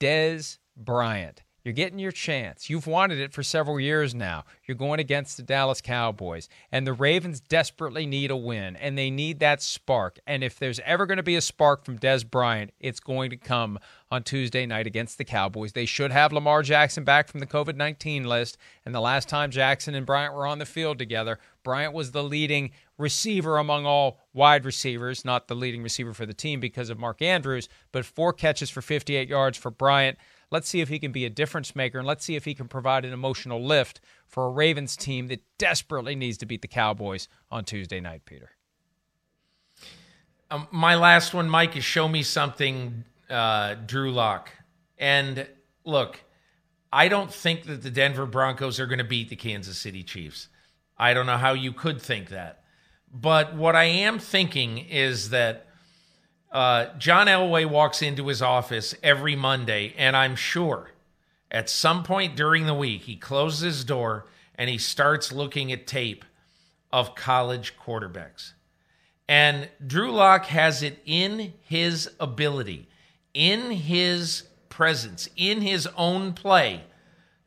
[0.00, 1.42] Dez Bryant.
[1.64, 2.68] You're getting your chance.
[2.68, 4.44] You've wanted it for several years now.
[4.66, 9.10] You're going against the Dallas Cowboys, and the Ravens desperately need a win, and they
[9.10, 10.18] need that spark.
[10.26, 13.38] And if there's ever going to be a spark from Dez Bryant, it's going to
[13.38, 13.78] come
[14.10, 15.72] on Tuesday night against the Cowboys.
[15.72, 18.58] They should have Lamar Jackson back from the COVID 19 list.
[18.84, 22.22] And the last time Jackson and Bryant were on the field together, Bryant was the
[22.22, 26.98] leading receiver among all wide receivers, not the leading receiver for the team because of
[26.98, 30.18] Mark Andrews, but four catches for 58 yards for Bryant.
[30.50, 32.68] Let's see if he can be a difference maker, and let's see if he can
[32.68, 37.28] provide an emotional lift for a Ravens team that desperately needs to beat the Cowboys
[37.50, 38.50] on Tuesday night, Peter.
[40.50, 44.50] Um, my last one, Mike, is show me something, uh, Drew Lock.
[44.98, 45.48] And
[45.84, 46.22] look,
[46.92, 50.48] I don't think that the Denver Broncos are going to beat the Kansas City Chiefs.
[50.96, 52.62] I don't know how you could think that.
[53.12, 55.66] But what I am thinking is that
[56.54, 60.92] uh, John Elway walks into his office every Monday, and I'm sure
[61.50, 65.86] at some point during the week, he closes his door and he starts looking at
[65.86, 66.24] tape
[66.92, 68.52] of college quarterbacks.
[69.28, 72.88] And Drew Lock has it in his ability,
[73.32, 76.82] in his presence, in his own play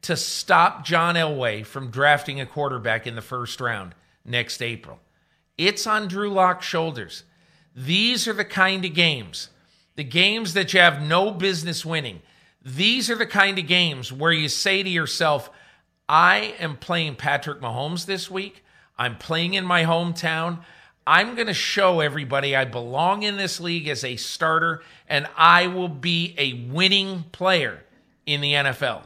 [0.01, 3.93] to stop John Elway from drafting a quarterback in the first round
[4.25, 4.99] next April.
[5.57, 7.23] It's on Drew Lock's shoulders.
[7.77, 9.49] These are the kind of games,
[9.95, 12.23] the games that you have no business winning.
[12.65, 15.51] These are the kind of games where you say to yourself,
[16.09, 18.65] I am playing Patrick Mahomes this week.
[18.97, 20.63] I'm playing in my hometown.
[21.05, 25.67] I'm going to show everybody I belong in this league as a starter and I
[25.67, 27.83] will be a winning player
[28.25, 29.03] in the NFL.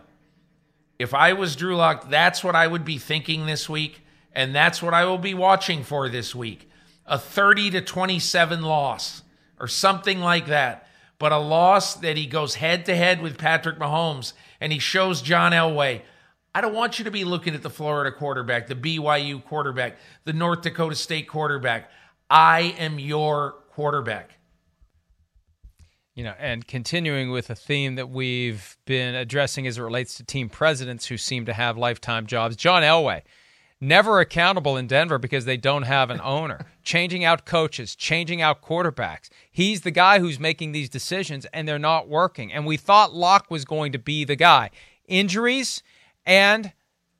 [0.97, 4.01] If I was Drew Lock, that's what I would be thinking this week.
[4.31, 6.70] And that's what I will be watching for this week
[7.05, 9.23] a 30 to 27 loss
[9.59, 10.87] or something like that.
[11.19, 15.21] But a loss that he goes head to head with Patrick Mahomes and he shows
[15.21, 16.01] John Elway,
[16.53, 20.33] I don't want you to be looking at the Florida quarterback, the BYU quarterback, the
[20.33, 21.89] North Dakota State quarterback.
[22.29, 24.37] I am your quarterback.
[26.15, 30.25] You know, and continuing with a theme that we've been addressing as it relates to
[30.25, 33.21] team presidents who seem to have lifetime jobs, John Elway
[33.81, 36.65] never accountable in Denver because they don't have an owner.
[36.83, 39.29] changing out coaches, changing out quarterbacks.
[39.51, 42.53] He's the guy who's making these decisions and they're not working.
[42.53, 44.69] And we thought Lock was going to be the guy.
[45.07, 45.83] Injuries
[46.25, 46.71] and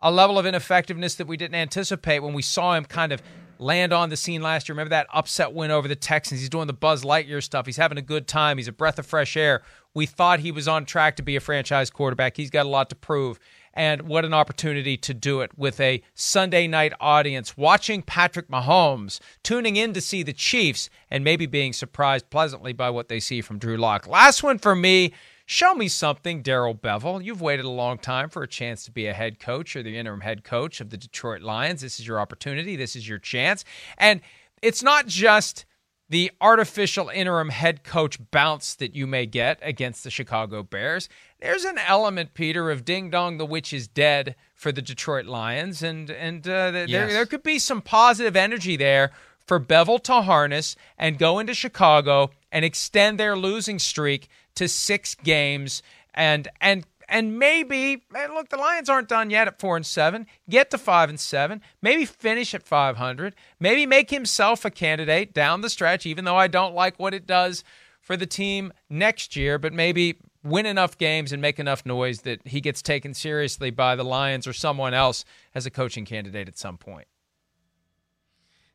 [0.02, 3.22] a level of ineffectiveness that we didn't anticipate when we saw him kind of
[3.60, 4.74] land on the scene last year.
[4.74, 6.40] Remember that upset win over the Texans?
[6.40, 7.68] He's doing the Buzz Lightyear stuff.
[7.68, 8.58] He's having a good time.
[8.58, 9.62] He's a breath of fresh air.
[9.94, 12.38] We thought he was on track to be a franchise quarterback.
[12.38, 13.40] He's got a lot to prove.
[13.74, 19.20] And what an opportunity to do it with a Sunday night audience watching Patrick Mahomes,
[19.44, 23.42] tuning in to see the Chiefs, and maybe being surprised pleasantly by what they see
[23.42, 24.08] from Drew Lock.
[24.08, 25.14] Last one for me.
[25.46, 27.24] Show me something, Darrell Bevell.
[27.24, 29.98] You've waited a long time for a chance to be a head coach or the
[29.98, 31.82] interim head coach of the Detroit Lions.
[31.82, 32.78] This is your opportunity.
[32.78, 33.66] This is your chance.
[33.98, 34.22] And
[34.62, 35.66] it's not just
[36.12, 41.08] the artificial interim head coach bounce that you may get against the Chicago Bears.
[41.40, 45.82] There's an element, Peter, of ding dong, the witch is dead for the Detroit Lions,
[45.82, 46.90] and and uh, yes.
[46.90, 49.12] there there could be some positive energy there
[49.48, 55.16] for Bevell to harness and go into Chicago and extend their losing streak to six
[55.16, 55.82] games
[56.14, 58.04] and and and maybe
[58.34, 61.62] look the Lions aren't done yet at 4 and 7 get to 5 and 7
[61.82, 66.48] maybe finish at 500 maybe make himself a candidate down the stretch even though I
[66.48, 67.64] don't like what it does
[68.00, 72.46] for the team next year but maybe win enough games and make enough noise that
[72.48, 76.58] he gets taken seriously by the Lions or someone else as a coaching candidate at
[76.58, 77.08] some point.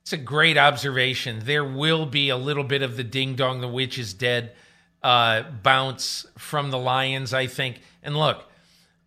[0.02, 1.40] It's a great observation.
[1.44, 4.52] There will be a little bit of the ding dong the witch is dead
[5.02, 7.80] uh, bounce from the Lions, I think.
[8.02, 8.44] And look,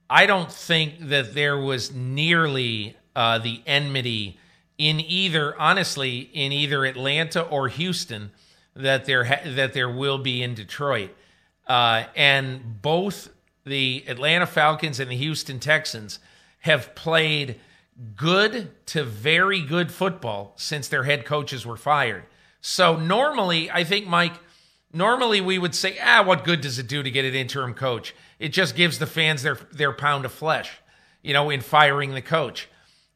[0.09, 4.39] I don't think that there was nearly uh, the enmity
[4.77, 8.31] in either, honestly, in either Atlanta or Houston
[8.75, 11.11] that there ha- that there will be in Detroit.
[11.67, 13.29] Uh, and both
[13.65, 16.19] the Atlanta Falcons and the Houston Texans
[16.61, 17.59] have played
[18.15, 22.23] good to very good football since their head coaches were fired.
[22.61, 24.33] So normally, I think Mike
[24.91, 28.15] Normally, we would say, ah, what good does it do to get an interim coach?
[28.39, 30.71] It just gives the fans their, their pound of flesh,
[31.21, 32.67] you know, in firing the coach.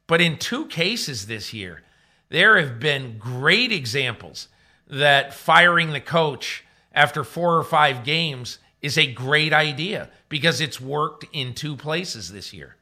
[0.06, 1.82] But in two cases this year,
[2.28, 4.48] there have been great examples
[4.86, 10.80] that firing the coach after four or five games is a great idea because it's
[10.80, 12.76] worked in two places this year.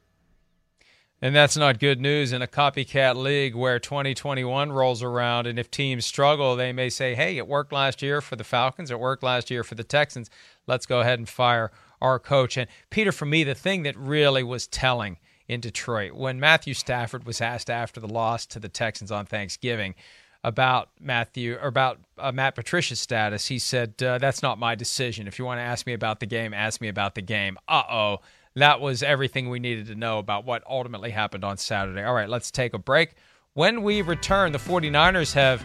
[1.25, 5.47] And that's not good news in a copycat league where 2021 rolls around.
[5.47, 8.91] And if teams struggle, they may say, hey, it worked last year for the Falcons,
[8.91, 10.29] it worked last year for the Texans.
[10.67, 11.71] Let's go ahead and fire
[12.01, 12.57] our coach.
[12.57, 17.25] And Peter, for me, the thing that really was telling in Detroit when Matthew Stafford
[17.25, 19.95] was asked after the loss to the Texans on Thanksgiving
[20.43, 25.29] about Matthew or about uh, Matt Patricia's status, he said, uh, That's not my decision.
[25.29, 27.59] If you want to ask me about the game, ask me about the game.
[27.69, 28.21] Uh oh
[28.57, 32.03] that was everything we needed to know about what ultimately happened on Saturday.
[32.03, 33.15] All right, let's take a break.
[33.55, 35.65] When we return, the 49ers have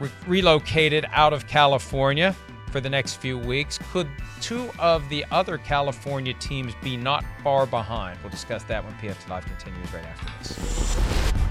[0.00, 2.34] re- relocated out of California.
[2.70, 3.78] for the next few weeks.
[3.92, 4.08] Could
[4.42, 8.18] two of the other California teams be not far behind?
[8.22, 11.47] We'll discuss that when PFT Live continues right after this.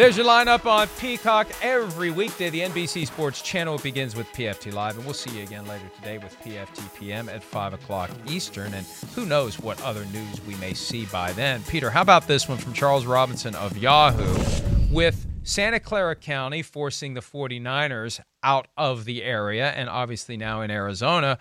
[0.00, 2.48] There's your lineup on Peacock every weekday.
[2.48, 6.16] The NBC Sports Channel begins with PFT Live, and we'll see you again later today
[6.16, 8.72] with PFT PM at 5 o'clock Eastern.
[8.72, 11.62] And who knows what other news we may see by then.
[11.64, 14.42] Peter, how about this one from Charles Robinson of Yahoo?
[14.90, 20.70] With Santa Clara County forcing the 49ers out of the area, and obviously now in
[20.70, 21.38] Arizona,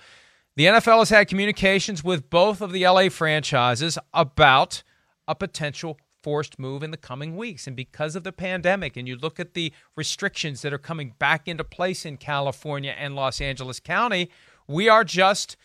[0.58, 4.84] the NFL has had communications with both of the LA franchises about
[5.30, 7.68] a potential forced move in the coming weeks.
[7.68, 11.48] And because of the pandemic, and you look at the restrictions that are coming back
[11.48, 14.30] into place in California and Los Angeles County,
[14.68, 15.58] we are just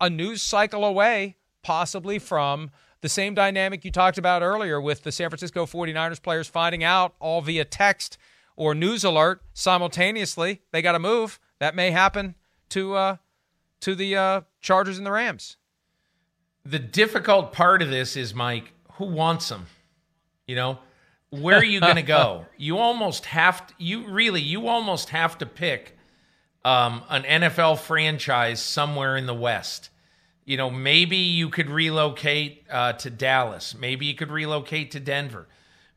[0.00, 5.12] a news cycle away, possibly from the same dynamic you talked about earlier with the
[5.12, 8.16] San Francisco 49ers players finding out all via text
[8.56, 10.62] or news alert simultaneously.
[10.70, 11.40] They got to move.
[11.58, 12.36] That may happen
[12.70, 13.16] to uh,
[13.80, 15.56] to the uh, Chargers and the Rams.
[16.64, 19.66] The difficult part of this is, Mike, who wants them?
[20.46, 20.78] You know,
[21.30, 22.46] where are you going to go?
[22.56, 25.96] You almost have to, you really, you almost have to pick
[26.64, 29.90] um, an NFL franchise somewhere in the West.
[30.44, 33.74] You know, maybe you could relocate uh, to Dallas.
[33.78, 35.46] Maybe you could relocate to Denver.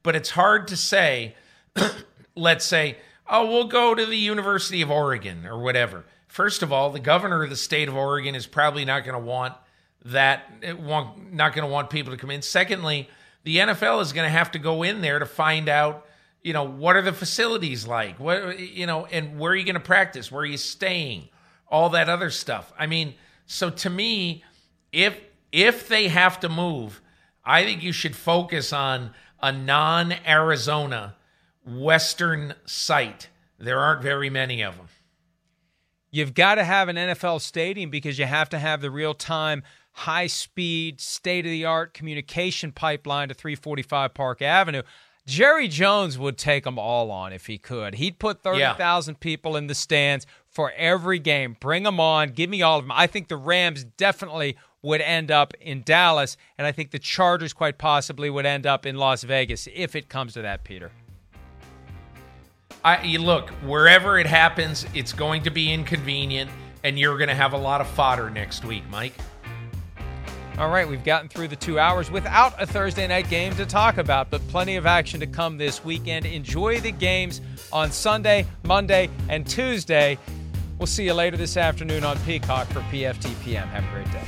[0.04, 1.36] But it's hard to say,
[2.36, 6.06] let's say, oh, we'll go to the University of Oregon or whatever.
[6.28, 9.26] First of all, the governor of the state of Oregon is probably not going to
[9.26, 9.54] want
[10.06, 10.44] that,
[10.80, 12.44] want, not going to want people to come in.
[12.44, 13.10] Secondly,
[13.46, 16.06] the NFL is going to have to go in there to find out,
[16.42, 18.20] you know, what are the facilities like?
[18.20, 20.32] What you know, and where are you going to practice?
[20.32, 21.30] Where are you staying?
[21.68, 22.74] All that other stuff.
[22.78, 23.14] I mean,
[23.46, 24.44] so to me,
[24.92, 25.18] if
[25.52, 27.02] if they have to move,
[27.46, 31.16] I think you should focus on a non-Arizona
[31.66, 33.30] western site.
[33.60, 34.88] There aren't very many of them.
[36.10, 39.64] You've got to have an NFL stadium because you have to have the real-time
[39.96, 44.82] high speed, state of the art communication pipeline to 345 Park Avenue.
[45.26, 47.96] Jerry Jones would take them all on if he could.
[47.96, 49.18] He'd put 30,000 yeah.
[49.20, 51.56] people in the stands for every game.
[51.60, 52.30] Bring them on.
[52.30, 52.92] Give me all of them.
[52.92, 57.54] I think the Rams definitely would end up in Dallas, and I think the Chargers
[57.54, 60.92] quite possibly would end up in Las Vegas if it comes to that, Peter.
[62.84, 66.52] I, you look, wherever it happens, it's going to be inconvenient,
[66.84, 69.14] and you're going to have a lot of fodder next week, Mike.
[70.58, 73.98] All right, we've gotten through the two hours without a Thursday night game to talk
[73.98, 76.26] about, but plenty of action to come this weekend.
[76.26, 77.42] Enjoy the games
[77.74, 80.18] on Sunday, Monday, and Tuesday.
[80.78, 83.68] We'll see you later this afternoon on Peacock for PFTPM.
[83.68, 84.24] Have a great day.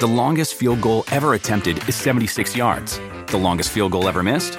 [0.00, 2.98] The longest field goal ever attempted is 76 yards.
[3.28, 4.58] The longest field goal ever missed?